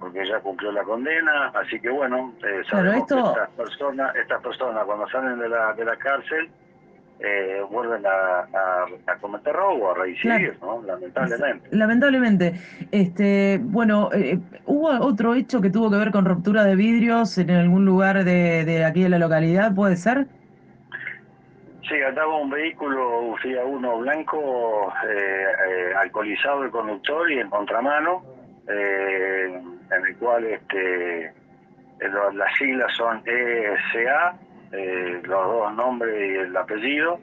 porque 0.00 0.26
ya 0.26 0.40
cumplió 0.40 0.72
la 0.72 0.82
condena, 0.82 1.48
así 1.54 1.78
que 1.78 1.88
bueno, 1.90 2.32
eh, 2.44 2.62
sabemos 2.70 3.02
esto- 3.02 3.14
que 3.22 3.28
estas 3.30 3.50
personas, 3.50 4.16
estas 4.16 4.42
personas 4.42 4.84
cuando 4.84 5.08
salen 5.10 5.38
de 5.38 5.48
la, 5.48 5.74
de 5.74 5.84
la 5.84 5.96
cárcel 5.96 6.50
eh, 7.24 7.62
vuelven 7.70 8.04
a, 8.04 8.40
a, 8.40 8.86
a 9.06 9.16
cometer 9.20 9.54
robo, 9.54 9.92
a 9.92 9.94
reincidir, 9.94 10.56
¿no? 10.60 10.82
Lamentablemente. 10.82 11.68
Lamentablemente. 11.70 12.52
Este, 12.90 13.60
bueno, 13.62 14.10
eh, 14.12 14.38
¿hubo 14.66 14.88
otro 14.88 15.34
hecho 15.34 15.60
que 15.60 15.70
tuvo 15.70 15.90
que 15.90 15.96
ver 15.96 16.10
con 16.10 16.24
ruptura 16.24 16.64
de 16.64 16.74
vidrios 16.74 17.38
en 17.38 17.50
algún 17.50 17.84
lugar 17.84 18.24
de, 18.24 18.64
de 18.64 18.84
aquí 18.84 19.02
de 19.02 19.08
la 19.08 19.18
localidad? 19.18 19.74
¿Puede 19.74 19.96
ser? 19.96 20.26
Sí, 21.88 22.00
andaba 22.00 22.38
un 22.38 22.50
vehículo, 22.50 23.34
Fiat 23.42 23.64
Uno 23.66 23.98
blanco, 23.98 24.92
eh, 25.08 25.44
eh, 25.68 25.92
alcoholizado 25.98 26.64
el 26.64 26.70
conductor 26.70 27.30
y 27.30 27.38
en 27.38 27.50
contramano, 27.50 28.22
eh, 28.68 29.60
en 29.90 30.06
el 30.06 30.16
cual 30.16 30.44
este, 30.44 31.26
eh, 31.26 31.32
las 32.34 32.56
siglas 32.56 32.90
son 32.96 33.22
ESA, 33.26 34.34
eh, 34.72 35.20
los 35.24 35.46
dos 35.46 35.74
nombres 35.74 36.14
y 36.30 36.34
el 36.36 36.56
apellido, 36.56 37.18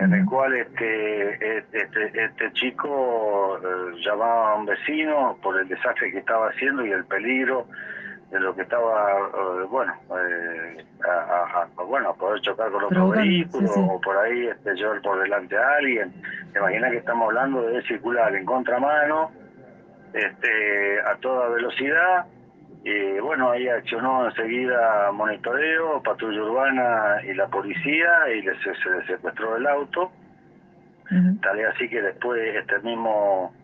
en 0.00 0.12
el 0.12 0.24
cual 0.26 0.54
este, 0.56 1.58
este, 1.58 1.82
este, 1.82 2.24
este 2.24 2.52
chico 2.54 3.58
eh, 3.58 4.00
llamaba 4.04 4.52
a 4.52 4.54
un 4.56 4.66
vecino 4.66 5.36
por 5.42 5.58
el 5.60 5.68
desastre 5.68 6.10
que 6.12 6.18
estaba 6.18 6.48
haciendo 6.48 6.84
y 6.84 6.90
el 6.92 7.04
peligro 7.04 7.66
de 8.30 8.40
lo 8.40 8.54
que 8.56 8.62
estaba, 8.62 9.12
eh, 9.18 9.66
bueno, 9.70 9.92
eh, 10.18 10.84
a, 11.08 11.62
a- 11.78 11.82
bueno, 11.84 12.10
a 12.10 12.14
poder 12.14 12.40
chocar 12.40 12.70
con 12.72 12.82
otro 12.84 13.08
vehículo 13.10 13.68
sí, 13.68 13.80
sí. 13.80 13.86
o 13.88 14.00
por 14.00 14.16
ahí 14.16 14.46
este, 14.48 14.74
llevar 14.74 15.00
por 15.02 15.20
delante 15.22 15.56
a 15.56 15.68
alguien. 15.78 16.12
Imagina 16.56 16.90
que 16.90 16.96
estamos 16.96 17.28
hablando 17.28 17.62
de 17.62 17.80
circular 17.82 18.34
en 18.34 18.44
contramano, 18.44 19.30
este, 20.12 21.00
a 21.00 21.14
toda 21.16 21.48
velocidad. 21.50 22.24
Y 22.84 23.18
bueno, 23.18 23.50
ahí 23.50 23.66
accionó 23.66 24.26
enseguida 24.26 25.10
monitoreo, 25.12 26.02
patrulla 26.02 26.42
urbana 26.42 27.16
y 27.24 27.32
la 27.32 27.48
policía 27.48 28.28
y 28.28 28.42
le, 28.42 28.54
se, 28.60 28.74
se 28.74 28.90
le 28.90 29.06
secuestró 29.06 29.56
el 29.56 29.66
auto. 29.66 30.12
Tal 31.42 31.60
es 31.60 31.66
así 31.68 31.88
que 31.88 32.02
después 32.02 32.40
este 32.56 32.78
mismo 32.80 33.54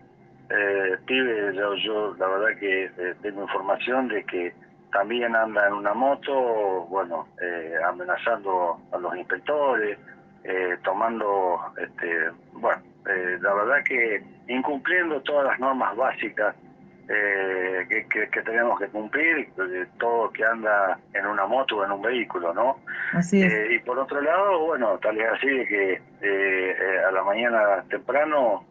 eh, 0.50 0.96
pibe, 1.06 1.54
yo, 1.54 1.74
yo 1.74 2.14
la 2.18 2.26
verdad 2.26 2.58
que 2.58 2.84
eh, 2.84 3.14
tengo 3.22 3.42
información 3.42 4.08
de 4.08 4.24
que 4.24 4.54
también 4.92 5.36
anda 5.36 5.66
en 5.68 5.74
una 5.74 5.94
moto, 5.94 6.86
bueno, 6.88 7.28
eh, 7.40 7.74
amenazando 7.86 8.80
a 8.92 8.98
los 8.98 9.16
inspectores, 9.16 9.98
eh, 10.44 10.76
tomando, 10.82 11.60
este, 11.78 12.30
bueno, 12.52 12.82
eh, 13.06 13.38
la 13.40 13.54
verdad 13.54 13.84
que 13.84 14.22
incumpliendo 14.48 15.20
todas 15.22 15.46
las 15.46 15.60
normas 15.60 15.96
básicas 15.96 16.54
eh, 17.12 17.86
que, 17.88 18.06
que- 18.06 18.28
que 18.28 18.42
tenemos 18.42 18.78
que 18.78 18.86
cumplir, 18.86 19.48
eh, 19.58 19.86
todo 19.98 20.30
que 20.30 20.44
anda 20.44 20.96
en 21.12 21.26
una 21.26 21.44
moto 21.46 21.78
o 21.78 21.84
en 21.84 21.90
un 21.90 22.00
vehículo, 22.02 22.54
¿no? 22.54 22.78
Así 23.12 23.42
es. 23.42 23.52
Eh, 23.52 23.74
y 23.74 23.78
por 23.80 23.98
otro 23.98 24.20
lado, 24.20 24.60
bueno, 24.60 24.96
tal 24.98 25.20
es 25.20 25.26
así 25.28 25.48
de 25.48 25.66
que 25.66 25.92
eh, 25.94 26.00
eh, 26.22 26.98
a 27.08 27.10
la 27.10 27.24
mañana 27.24 27.82
temprano 27.90 28.64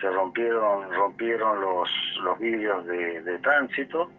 se 0.00 0.10
rompieron 0.10 0.92
rompieron 0.92 1.60
los 1.60 1.88
los 2.24 2.38
vidrios 2.40 2.84
de, 2.86 3.22
de 3.22 3.38
tránsito 3.38 4.10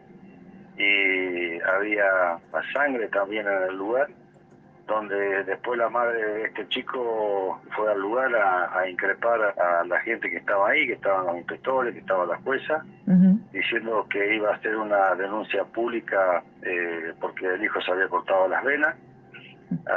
y 0.77 1.59
había 1.61 2.37
sangre 2.73 3.07
también 3.09 3.47
en 3.47 3.63
el 3.69 3.75
lugar 3.77 4.07
donde 4.87 5.43
después 5.45 5.79
la 5.79 5.89
madre 5.89 6.23
de 6.23 6.43
este 6.45 6.67
chico 6.69 7.59
fue 7.75 7.91
al 7.91 7.99
lugar 7.99 8.35
a, 8.35 8.77
a 8.79 8.87
increpar 8.89 9.41
a 9.59 9.83
la 9.85 9.99
gente 10.01 10.29
que 10.29 10.37
estaba 10.37 10.69
ahí, 10.69 10.85
que 10.87 10.93
estaban 10.93 11.25
los 11.25 11.37
inspectores, 11.37 11.93
que 11.93 11.99
estaba 12.01 12.25
la 12.25 12.37
jueza, 12.37 12.83
diciendo 13.51 14.05
que 14.09 14.35
iba 14.35 14.51
a 14.51 14.55
hacer 14.55 14.75
una 14.75 15.15
denuncia 15.15 15.63
pública 15.63 16.43
eh, 16.61 17.13
porque 17.19 17.45
el 17.47 17.63
hijo 17.63 17.81
se 17.81 17.91
había 17.91 18.07
cortado 18.07 18.47
las 18.47 18.63
venas. 18.63 18.95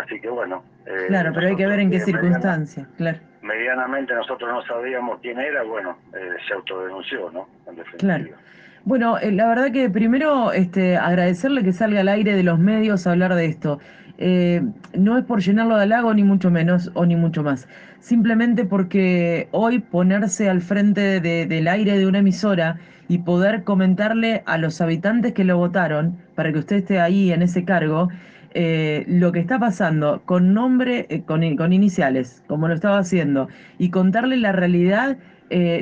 Así 0.02 0.21
que 0.21 0.28
bueno. 0.30 0.64
eh, 0.87 1.07
Claro, 1.09 1.33
pero 1.35 1.49
hay 1.49 1.57
que 1.57 1.66
ver 1.66 1.80
en 1.80 1.90
qué 1.90 1.97
eh, 1.99 2.00
circunstancias, 2.00 2.88
claro. 2.97 3.18
medianamente 3.42 4.14
nosotros 4.14 4.50
no 4.50 4.62
sabíamos 4.62 5.21
quién 5.21 5.38
era, 5.38 5.62
bueno, 5.62 5.99
eh, 6.14 6.37
se 6.47 6.54
autodenunció, 6.54 7.30
¿no? 7.30 7.47
En 7.66 7.76
definitiva. 7.76 7.99
Claro. 8.16 8.37
Bueno, 8.85 9.19
eh, 9.19 9.33
la 9.33 9.47
verdad 9.49 9.73
que 9.73 9.91
primero 9.91 10.53
este, 10.53 10.97
agradecerle 10.97 11.63
que 11.63 11.73
salga 11.73 12.01
al 12.01 12.09
aire 12.09 12.35
de 12.35 12.43
los 12.43 12.59
medios 12.59 13.07
a 13.07 13.13
hablar 13.13 13.35
de 13.35 13.47
esto. 13.47 13.79
Eh, 14.19 14.63
no 14.95 15.17
es 15.19 15.25
por 15.25 15.41
llenarlo 15.41 15.77
de 15.77 15.83
halago, 15.85 16.13
ni 16.15 16.25
mucho 16.25 16.51
menos, 16.51 16.91
o 16.95 17.07
ni 17.07 17.15
mucho 17.17 17.43
más. 17.43 17.69
Simplemente 18.01 18.65
porque 18.65 19.49
hoy 19.53 19.79
ponerse 19.81 20.49
al 20.49 20.61
frente 20.63 21.21
de- 21.21 21.47
del 21.47 21.69
aire 21.69 21.99
de 21.99 22.07
una 22.07 22.19
emisora 22.19 22.79
y 23.09 23.19
poder 23.19 23.65
comentarle 23.65 24.43
a 24.47 24.59
los 24.59 24.81
habitantes 24.81 25.33
que 25.35 25.45
lo 25.45 25.57
votaron, 25.59 26.19
para 26.35 26.53
que 26.53 26.59
usted 26.59 26.77
esté 26.77 27.01
ahí 27.01 27.33
en 27.33 27.43
ese 27.43 27.65
cargo, 27.65 28.09
eh, 28.55 29.05
lo 29.09 29.33
que 29.33 29.41
está 29.41 29.59
pasando 29.59 30.23
con 30.25 30.53
nombre, 30.55 31.23
con, 31.27 31.57
con 31.57 31.73
iniciales, 31.73 32.43
como 32.47 32.69
lo 32.69 32.75
estaba 32.75 32.99
haciendo, 32.99 33.49
y 33.79 33.91
contarle 33.91 34.37
la 34.37 34.53
realidad, 34.53 35.19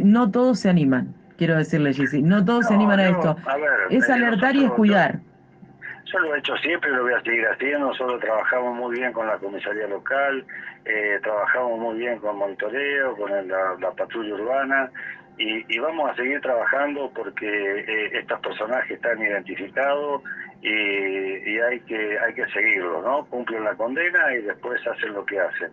no 0.04 0.30
todos 0.30 0.60
se 0.60 0.68
animan, 0.68 1.14
quiero 1.36 1.56
decirle, 1.56 1.92
Jessy, 1.94 2.22
no 2.22 2.44
todos 2.44 2.66
se 2.66 2.72
No, 2.74 2.78
animan 2.80 3.00
a 3.00 3.08
esto. 3.08 3.36
a 3.46 3.56
ver, 3.56 3.70
Es 3.90 4.08
alertar 4.10 4.54
y 4.56 4.64
es 4.64 4.70
cuidar. 4.72 5.14
Yo 6.12 6.18
lo 6.20 6.34
he 6.34 6.38
hecho 6.38 6.56
siempre 6.58 6.90
y 6.90 6.94
lo 6.94 7.02
voy 7.02 7.14
a 7.14 7.20
seguir 7.22 7.44
haciendo. 7.46 7.88
Nosotros 7.88 8.20
trabajamos 8.20 8.76
muy 8.76 8.96
bien 8.96 9.12
con 9.12 9.26
la 9.26 9.36
comisaría 9.38 9.88
local, 9.88 10.44
eh, 10.84 11.18
trabajamos 11.22 11.80
muy 11.80 11.98
bien 11.98 12.18
con 12.20 12.36
monitoreo, 12.38 13.16
con 13.16 13.32
el- 13.32 13.48
la, 13.48 13.76
la 13.80 13.90
patrulla 13.90 14.34
urbana 14.34 14.90
y, 15.36 15.64
y 15.74 15.78
vamos 15.80 16.10
a 16.10 16.14
seguir 16.14 16.40
trabajando 16.40 17.10
porque 17.14 17.46
eh, 17.48 18.10
estos 18.18 18.38
personajes 18.40 18.92
están 18.92 19.20
identificados 19.20 20.22
y, 20.62 20.70
y 20.70 21.58
hay 21.60 21.80
que 21.80 22.18
hay 22.20 22.34
que 22.34 22.46
seguirlos, 22.50 23.04
¿no? 23.04 23.26
Cumplen 23.26 23.64
la 23.64 23.74
condena 23.74 24.32
y 24.32 24.42
después 24.42 24.80
hacen 24.86 25.12
lo 25.12 25.26
que 25.26 25.40
hacen. 25.40 25.70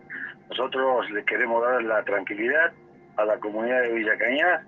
Nosotros 0.50 1.08
les 1.12 1.24
queremos 1.26 1.62
dar 1.62 1.80
la 1.84 2.02
tranquilidad 2.02 2.72
a 3.16 3.24
la 3.24 3.36
comunidad 3.38 3.82
de 3.82 3.92
Villa 3.92 4.18
Cañas 4.18 4.62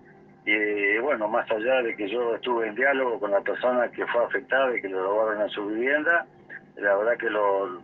Y 0.46 0.98
bueno, 0.98 1.26
más 1.26 1.50
allá 1.50 1.82
de 1.82 1.96
que 1.96 2.08
yo 2.08 2.36
estuve 2.36 2.68
en 2.68 2.76
diálogo 2.76 3.18
con 3.18 3.32
la 3.32 3.40
persona 3.40 3.90
que 3.90 4.06
fue 4.06 4.24
afectada 4.24 4.76
y 4.76 4.80
que 4.80 4.88
lo 4.88 5.02
robaron 5.02 5.42
en 5.42 5.50
su 5.50 5.66
vivienda, 5.66 6.24
la 6.76 6.94
verdad 6.94 7.16
que 7.18 7.28
lo 7.28 7.80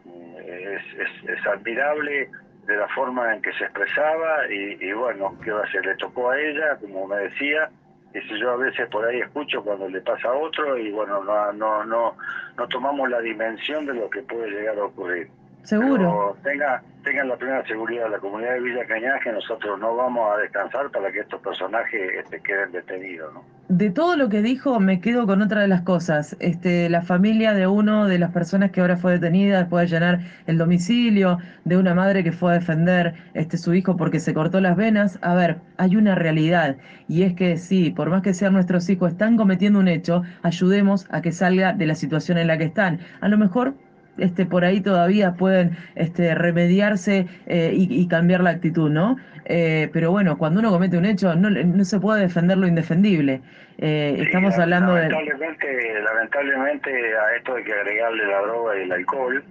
es, 0.46 0.82
es, 1.28 1.46
admirable 1.46 2.30
de 2.66 2.76
la 2.76 2.86
forma 2.88 3.34
en 3.34 3.42
que 3.42 3.52
se 3.54 3.64
expresaba 3.64 4.46
y, 4.48 4.92
bueno, 4.92 5.36
¿qué 5.42 5.50
va 5.50 5.64
a 5.64 5.72
ser? 5.72 5.84
Le 5.84 5.96
tocó 5.96 6.30
a 6.30 6.40
ella, 6.40 6.76
como 6.80 7.08
me 7.08 7.16
decía, 7.16 7.68
y 8.14 8.20
si 8.20 8.38
yo 8.38 8.52
a 8.52 8.56
veces 8.56 8.88
por 8.90 9.04
ahí 9.06 9.20
escucho 9.20 9.64
cuando 9.64 9.88
le 9.88 10.00
pasa 10.00 10.28
a 10.28 10.34
otro 10.34 10.78
y 10.78 10.92
bueno, 10.92 11.24
no, 11.24 11.52
no, 11.52 11.84
no, 11.84 12.16
no 12.56 12.68
tomamos 12.68 13.10
la 13.10 13.20
dimensión 13.20 13.86
de 13.86 13.94
lo 13.94 14.08
que 14.08 14.22
puede 14.22 14.50
llegar 14.50 14.78
a 14.78 14.84
ocurrir. 14.84 15.28
Seguro. 15.62 16.36
tenga, 16.42 16.82
tengan 17.04 17.28
la 17.28 17.36
plena 17.36 17.64
seguridad 17.66 18.04
de 18.04 18.10
la 18.10 18.18
comunidad 18.18 18.54
de 18.54 18.60
Villa 18.60 18.84
Cañas 18.86 19.20
que 19.22 19.32
nosotros 19.32 19.78
no 19.78 19.94
vamos 19.94 20.34
a 20.34 20.38
descansar 20.38 20.90
para 20.90 21.12
que 21.12 21.20
estos 21.20 21.40
personajes 21.40 22.00
este, 22.18 22.40
queden 22.40 22.72
detenidos. 22.72 23.32
¿no? 23.32 23.44
De 23.68 23.90
todo 23.90 24.16
lo 24.16 24.28
que 24.28 24.42
dijo, 24.42 24.80
me 24.80 25.00
quedo 25.00 25.24
con 25.26 25.40
otra 25.40 25.60
de 25.60 25.68
las 25.68 25.82
cosas. 25.82 26.36
Este, 26.40 26.88
la 26.90 27.02
familia 27.02 27.54
de 27.54 27.68
uno 27.68 28.06
de 28.06 28.18
las 28.18 28.32
personas 28.32 28.72
que 28.72 28.80
ahora 28.80 28.96
fue 28.96 29.12
detenida 29.12 29.58
después 29.58 29.88
de 29.88 29.96
llenar 29.96 30.20
el 30.46 30.58
domicilio, 30.58 31.38
de 31.64 31.76
una 31.76 31.94
madre 31.94 32.24
que 32.24 32.32
fue 32.32 32.50
a 32.50 32.54
defender 32.54 33.14
este, 33.34 33.56
su 33.56 33.72
hijo 33.72 33.96
porque 33.96 34.18
se 34.18 34.34
cortó 34.34 34.60
las 34.60 34.76
venas. 34.76 35.18
A 35.22 35.34
ver, 35.34 35.58
hay 35.76 35.94
una 35.94 36.16
realidad 36.16 36.76
y 37.08 37.22
es 37.22 37.34
que 37.34 37.56
sí, 37.56 37.90
por 37.90 38.10
más 38.10 38.22
que 38.22 38.34
sean 38.34 38.52
nuestros 38.52 38.90
hijos, 38.90 39.12
están 39.12 39.36
cometiendo 39.36 39.78
un 39.78 39.88
hecho, 39.88 40.22
ayudemos 40.42 41.06
a 41.10 41.22
que 41.22 41.30
salga 41.30 41.72
de 41.72 41.86
la 41.86 41.94
situación 41.94 42.38
en 42.38 42.48
la 42.48 42.58
que 42.58 42.64
están. 42.64 42.98
A 43.20 43.28
lo 43.28 43.38
mejor 43.38 43.74
este, 44.18 44.46
por 44.46 44.64
ahí 44.64 44.80
todavía 44.80 45.32
pueden 45.32 45.76
este, 45.94 46.34
remediarse 46.34 47.26
eh, 47.46 47.72
y, 47.74 48.06
cambiar 48.08 48.42
la 48.42 48.50
actitud, 48.50 48.90
¿no? 48.90 49.16
Eh, 49.44 49.88
pero 49.92 50.10
bueno, 50.10 50.38
cuando 50.38 50.60
uno 50.60 50.70
comete 50.70 50.96
un 50.96 51.04
hecho, 51.04 51.34
no, 51.34 51.50
no 51.50 51.84
se 51.84 51.98
puede 51.98 52.22
defender 52.22 52.58
lo 52.58 52.66
indefendible. 52.66 53.40
Eh, 53.78 54.16
estamos 54.18 54.58
hablando 54.58 54.94
lamentablemente, 54.94 55.66
de... 55.66 56.02
Lamentablemente 56.02 56.90
a 56.90 57.36
esto 57.36 57.56
hay 57.56 57.64
que 57.64 57.72
agregarle 57.72 58.26
la 58.26 58.40
droga 58.42 58.78
y 58.78 58.82
el 58.82 58.92
alcohol. 58.92 59.42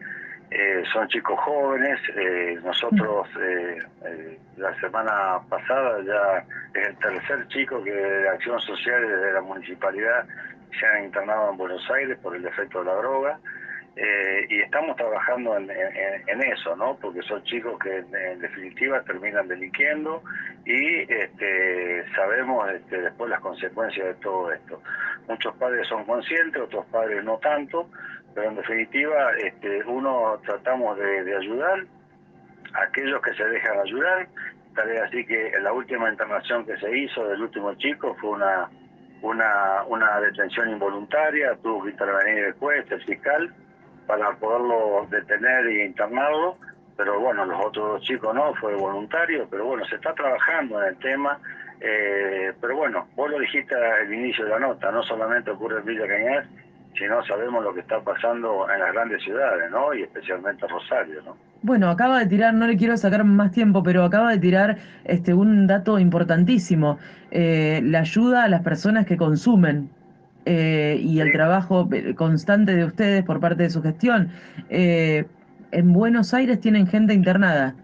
son 0.94 1.08
chicos 1.08 1.40
jóvenes, 1.40 2.00
nosotros 2.64 3.28
la 4.58 4.80
semana 4.80 5.40
pasada 5.50 6.02
ya 6.06 6.80
es 6.80 6.88
el 6.90 6.96
tercer 6.98 7.48
chico 7.48 7.84
que 7.84 7.92
de 7.92 8.30
Acción 8.30 8.60
Social 8.62 9.02
desde 9.02 9.34
la 9.34 9.42
municipalidad 9.42 10.26
se 10.80 10.86
han 10.86 11.06
internado 11.06 11.52
en 11.52 11.58
Buenos 11.58 11.90
Aires 11.92 12.18
por 12.22 12.36
el 12.36 12.46
efecto 12.46 12.80
de 12.80 12.86
la 12.86 12.96
droga. 12.96 13.40
Eh, 13.98 14.48
y 14.50 14.62
estamos 14.62 14.96
trabajando 14.96 15.58
en, 15.58 15.70
eso, 16.44 16.76
¿no? 16.78 16.98
Porque 17.02 17.22
son 17.24 17.44
chicos 17.44 17.78
que 17.80 17.98
en, 17.98 18.40
definitiva 18.40 19.02
terminan 19.02 19.50
delinquiendo 19.50 20.24
y 20.66 21.00
este, 21.12 22.06
sabemos 22.16 22.72
este, 22.72 23.02
después 23.02 23.30
las 23.30 23.42
consecuencias 23.42 24.08
de 24.08 24.14
todo 24.16 24.52
esto. 24.54 24.82
Muchos 25.28 25.54
padres 25.58 25.88
son 25.90 26.06
conscientes, 26.06 26.62
otros 26.62 26.86
padres 26.86 27.22
no 27.26 27.38
tanto, 27.40 27.90
pero 28.34 28.50
en 28.50 28.56
definitiva 28.56 29.34
este, 29.38 29.84
uno 29.84 30.40
tratamos 30.46 30.98
de, 30.98 31.36
ayudar 31.36 31.86
a 32.74 32.84
aquellos 32.84 33.22
que 33.22 33.34
se 33.34 33.44
dejan 33.44 33.78
ayudar. 33.78 34.28
Tal 34.74 34.88
vez 34.88 35.02
así 35.02 35.26
que 35.26 35.52
la 35.62 35.74
última 35.74 36.10
internación 36.10 36.66
que 36.66 36.78
se 36.78 36.98
hizo 36.98 37.28
del 37.28 37.42
último 37.42 37.74
chico 37.76 38.16
fue 38.22 38.30
una 38.30 38.70
una, 39.22 40.20
detención 40.20 40.70
involuntaria, 40.70 41.56
tuvo 41.62 41.84
que 41.84 41.92
intervenir 41.92 42.46
el 42.46 42.56
el 42.72 43.04
fiscal, 43.04 43.54
para 44.08 44.36
poderlo 44.36 45.08
detener 45.10 45.68
e 45.68 45.86
internarlo, 45.86 46.58
pero 46.98 47.20
bueno, 47.20 47.46
los 47.46 47.66
otros 47.66 47.94
dos 47.94 48.02
chicos 48.02 48.34
no, 48.36 48.54
fue 48.56 48.76
voluntario, 48.76 49.48
pero 49.50 49.66
bueno, 49.66 49.86
se 49.86 49.96
está 49.96 50.14
trabajando 50.14 50.82
en 50.82 50.90
el 50.90 50.98
tema, 50.98 51.40
eh, 51.80 52.54
pero 52.62 52.76
bueno, 52.76 53.08
vos 53.16 53.30
lo 53.30 53.40
dijiste 53.40 53.74
al 53.76 54.14
inicio 54.14 54.46
de 54.46 54.52
la 54.52 54.60
nota, 54.60 54.92
no 54.92 55.02
solamente 55.04 55.52
ocurre 55.52 55.80
en 55.80 55.86
Villa 55.86 56.08
Cañas, 56.08 56.48
sino 56.98 57.24
sabemos 57.26 57.64
lo 57.64 57.74
que 57.74 57.80
está 57.80 58.00
pasando 58.02 58.70
en 58.70 58.80
las 58.80 58.94
grandes 58.94 59.24
ciudades, 59.24 59.72
¿no? 59.72 59.94
Y 59.94 60.04
especialmente 60.04 60.68
Rosario, 60.68 61.22
¿no? 61.24 61.38
Bueno, 61.64 61.90
acaba 61.90 62.20
de 62.20 62.26
tirar, 62.26 62.54
no 62.54 62.68
le 62.68 62.76
quiero 62.76 62.98
sacar 62.98 63.24
más 63.24 63.52
tiempo, 63.52 63.82
pero 63.84 64.04
acaba 64.04 64.32
de 64.32 64.40
tirar 64.40 64.78
este 65.06 65.34
un 65.34 65.68
dato 65.68 66.00
importantísimo, 66.00 67.00
eh, 67.32 67.82
la 67.84 68.00
ayuda 68.00 68.44
a 68.44 68.50
las 68.50 68.62
personas 68.62 69.06
que 69.06 69.16
consumen 69.16 69.90
eh, 70.46 70.98
y 71.00 71.20
el 71.20 71.32
trabajo 71.32 71.88
constante 72.16 72.76
de 72.76 72.86
ustedes 72.86 73.24
por 73.24 73.40
parte 73.40 73.64
de 73.64 73.70
su 73.70 73.82
gestión. 73.82 74.32
Eh, 74.70 75.26
en 75.72 75.94
Buenos 75.94 76.34
Aires 76.34 76.60
tienen 76.60 76.88
gente 76.88 77.14
internada 77.14 77.76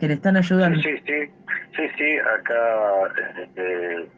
que 0.00 0.08
le 0.08 0.14
están 0.14 0.36
ayudando. 0.36 0.80
Sí, 0.80 0.96
sí, 1.06 1.30
sí, 1.76 1.82
sí, 1.96 2.18
acá 2.18 3.12
este, 3.42 4.08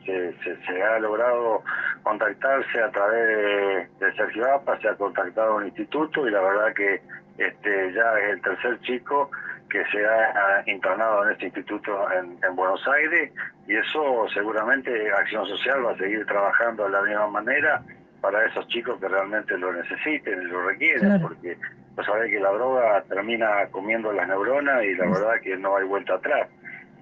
se, 0.66 0.82
ha 0.82 0.98
logrado 0.98 1.62
contactarse 2.02 2.80
a 2.80 2.90
través 2.90 3.88
de, 3.98 4.12
Sergio 4.16 4.54
APA, 4.54 4.78
se 4.80 4.88
ha 4.88 4.94
contactado 4.94 5.56
un 5.56 5.66
instituto 5.66 6.26
y 6.26 6.30
la 6.30 6.40
verdad 6.40 6.74
que 6.74 7.00
este, 7.38 7.92
ya 7.92 8.18
es 8.18 8.34
el 8.34 8.42
tercer 8.42 8.80
chico 8.80 9.30
que 9.68 9.84
se 9.92 10.04
ha 10.06 10.62
internado 10.66 11.24
en 11.24 11.32
este 11.32 11.46
instituto 11.46 12.10
en, 12.12 12.38
en, 12.42 12.56
Buenos 12.56 12.86
Aires 12.88 13.32
y 13.66 13.76
eso 13.76 14.26
seguramente 14.32 14.90
Acción 15.12 15.46
Social 15.46 15.84
va 15.84 15.92
a 15.92 15.96
seguir 15.98 16.24
trabajando 16.26 16.84
de 16.84 16.90
la 16.90 17.02
misma 17.02 17.28
manera 17.28 17.82
para 18.20 18.44
esos 18.46 18.66
chicos 18.68 18.98
que 19.00 19.08
realmente 19.08 19.56
lo 19.56 19.72
necesiten 19.72 20.42
y 20.42 20.44
lo 20.46 20.66
requieren, 20.66 21.20
porque 21.20 21.56
pues 21.94 22.06
sabés 22.06 22.30
que 22.30 22.40
la 22.40 22.50
droga 22.50 23.02
termina 23.08 23.66
comiendo 23.70 24.12
las 24.12 24.26
neuronas 24.28 24.82
y 24.84 24.94
la 24.94 25.06
verdad 25.06 25.40
que 25.42 25.56
no 25.56 25.76
hay 25.76 25.84
vuelta 25.84 26.14
atrás. 26.14 26.48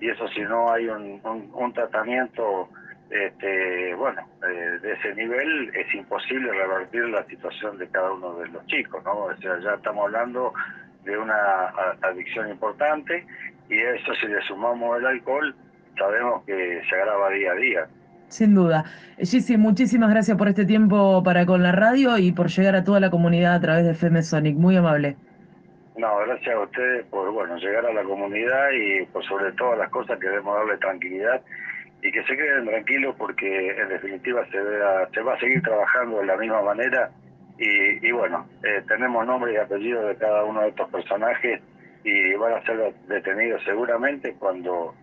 Y 0.00 0.11
eso 0.11 0.29
si 0.29 0.40
no 0.42 0.70
hay 0.70 0.88
un, 0.88 1.20
un, 1.22 1.72
tratamiento 1.72 2.68
este, 3.09 3.94
bueno, 3.94 4.20
eh, 4.46 4.79
de 4.83 4.92
ese 4.92 5.14
nivel 5.14 5.70
es 5.74 5.94
imposible 5.94 6.52
revertir 6.52 7.05
la 7.05 7.24
situación 7.24 7.79
de 7.79 7.88
cada 7.88 8.12
uno 8.12 8.35
de 8.35 8.48
los 8.48 8.66
chicos, 8.66 9.02
¿no? 9.05 9.12
O 9.12 9.37
sea, 9.37 9.59
ya 9.61 9.74
estamos 9.74 10.05
hablando 10.07 10.52
de 11.07 11.16
una 11.16 11.69
adicción 12.03 12.51
importante 12.51 13.25
y 13.69 13.79
eso 13.79 14.12
si 14.21 14.27
le 14.27 14.40
sumamos 14.42 14.99
el 14.99 15.07
alcohol, 15.07 15.55
sabemos 15.99 16.45
que 16.45 16.83
se 16.88 16.97
agrava 16.97 17.31
día 17.31 17.53
a 17.53 17.55
día. 17.55 17.87
Sin 18.29 18.55
duda. 18.55 18.85
Jessy, 19.19 19.57
muchísimas 19.57 20.11
gracias 20.11 20.37
por 20.37 20.49
este 20.49 20.64
tiempo 20.64 21.23
para 21.23 21.47
con 21.47 21.62
la 21.62 21.73
radio 21.73 22.19
y 22.19 22.33
por 22.33 22.49
llegar 22.49 22.75
a 22.75 22.85
toda 22.85 22.99
la 23.01 23.11
comunidad 23.11 23.55
a 23.55 23.61
través 23.61 23.85
de 23.85 23.92
FM 23.92 24.23
Sonic. 24.23 24.57
Muy 24.57 24.77
amable. 24.77 25.16
No, 25.97 26.19
gracias 26.27 26.55
a 26.55 26.61
ustedes 26.61 27.07
por 27.07 27.31
bueno 27.31 27.57
llegar 27.57 27.87
a 27.87 27.92
la 27.92 28.03
comunidad 28.03 28.71
y 28.73 29.07
por 29.07 29.25
sobre 29.25 29.53
todas 29.53 29.79
las 29.79 29.88
cosas 29.90 30.19
que 30.19 30.29
debemos 30.29 30.57
darle 30.57 30.77
tranquilidad 30.79 31.40
y 32.03 32.12
que 32.12 32.23
se 32.25 32.37
queden 32.37 32.66
tranquilos 32.66 33.14
porque 33.16 33.81
en 33.81 33.88
definitiva 33.88 34.45
se, 34.47 34.59
se 35.14 35.23
va 35.23 35.35
a 35.35 35.40
seguir 35.40 35.62
trabajando 35.62 36.19
de 36.19 36.27
la 36.27 36.37
misma 36.37 36.62
manera 36.62 37.11
y, 37.59 38.11
bueno, 38.12 38.47
eh, 38.62 38.83
tenemos 38.87 39.27
nombre 39.27 39.55
y 39.55 39.57
apellido 39.57 40.07
de 40.07 40.16
cada 40.16 40.45
uno 40.45 40.61
de 40.62 40.69
estos 40.69 40.90
personajes 40.90 41.61
y 42.05 42.35
van 42.35 42.53
a 42.55 42.62
ser 42.64 42.95
detenidos 43.09 43.62
seguramente 43.64 44.35
cuando 44.38 44.95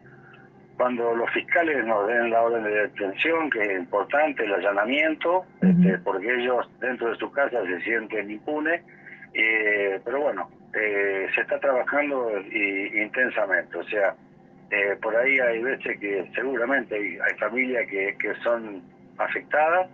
cuando 0.78 1.16
los 1.16 1.30
fiscales 1.32 1.86
nos 1.86 2.08
den 2.08 2.32
la 2.32 2.42
orden 2.42 2.63
de 2.63 2.72
detención, 2.72 3.50
que 3.50 3.62
es 3.62 3.80
importante 3.80 4.44
el 4.44 4.54
allanamiento, 4.54 5.46
este, 5.62 6.00
porque 6.00 6.34
ellos 6.34 6.68
dentro 6.80 7.10
de 7.10 7.16
su 7.18 7.32
casa 7.32 7.63
se 7.63 7.80
sienten 7.82 8.32
impunes, 8.32 8.82
eh, 9.34 10.00
pero 10.04 10.22
bueno, 10.22 10.50
eh, 10.74 11.28
se 11.36 11.42
está 11.42 11.60
trabajando 11.60 12.32
intensamente, 12.96 13.78
o 13.78 13.84
sea, 13.84 14.16
eh, 14.72 14.98
por 15.02 15.16
ahí 15.16 15.39
hay 15.39 15.62
veces 15.62 16.00
que 16.00 16.30
seguramente 16.34 16.96
hay, 16.96 17.20
hay 17.20 17.38
familias 17.38 17.88
que, 17.88 18.16
que 18.18 18.34
son 18.44 18.82
afectadas, 19.20 19.88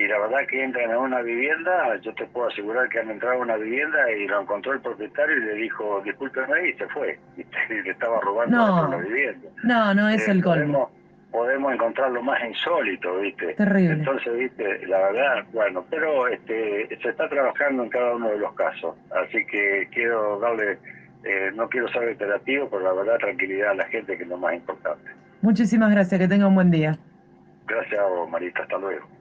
y 0.00 0.08
la 0.08 0.18
verdad 0.18 0.38
que 0.48 0.64
entran 0.64 0.90
a 0.92 0.98
una 0.98 1.20
vivienda, 1.20 1.94
yo 2.00 2.14
te 2.14 2.24
puedo 2.28 2.48
asegurar 2.48 2.88
que 2.88 3.00
han 3.00 3.10
entrado 3.10 3.36
a 3.36 3.42
una 3.42 3.56
vivienda 3.56 4.10
y 4.10 4.26
lo 4.26 4.40
encontró 4.40 4.72
el 4.72 4.80
propietario 4.80 5.36
y 5.36 5.40
le 5.44 5.54
dijo, 5.56 6.00
discúlpeme, 6.02 6.70
y 6.70 6.72
se 6.72 6.86
fue. 6.86 7.18
Y 7.36 7.82
le 7.82 7.90
estaba 7.90 8.18
robando 8.20 8.88
la 8.88 8.96
vivienda. 8.96 9.50
No, 9.62 9.94
no 9.94 10.08
es 10.08 10.26
eh, 10.26 10.30
el 10.30 10.42
colmo. 10.42 10.90
Podemos, 11.30 11.74
encontrar 11.74 12.12
lo 12.12 12.22
más 12.22 12.42
insólito, 12.42 13.18
¿viste? 13.18 13.52
Terrible. 13.54 13.92
Entonces, 13.92 14.38
¿viste? 14.38 14.86
La 14.86 14.98
verdad, 15.00 15.44
bueno, 15.52 15.84
pero 15.90 16.28
este 16.28 16.88
se 17.02 17.10
está 17.10 17.28
trabajando 17.28 17.82
en 17.82 17.90
cada 17.90 18.14
uno 18.16 18.30
de 18.30 18.38
los 18.38 18.54
casos. 18.54 18.96
Así 19.10 19.44
que 19.44 19.86
quiero 19.92 20.40
darle, 20.40 20.78
eh, 21.24 21.50
no 21.54 21.68
quiero 21.68 21.88
ser 21.88 22.04
reiterativo, 22.04 22.70
pero 22.70 22.84
la 22.84 22.92
verdad, 22.94 23.18
tranquilidad 23.18 23.72
a 23.72 23.74
la 23.74 23.84
gente, 23.84 24.16
que 24.16 24.22
es 24.22 24.28
lo 24.30 24.38
más 24.38 24.54
importante. 24.54 25.10
Muchísimas 25.42 25.90
gracias, 25.90 26.18
que 26.18 26.26
tenga 26.26 26.46
un 26.46 26.54
buen 26.54 26.70
día. 26.70 26.98
Gracias, 27.66 28.00
Marita, 28.30 28.62
hasta 28.62 28.78
luego. 28.78 29.19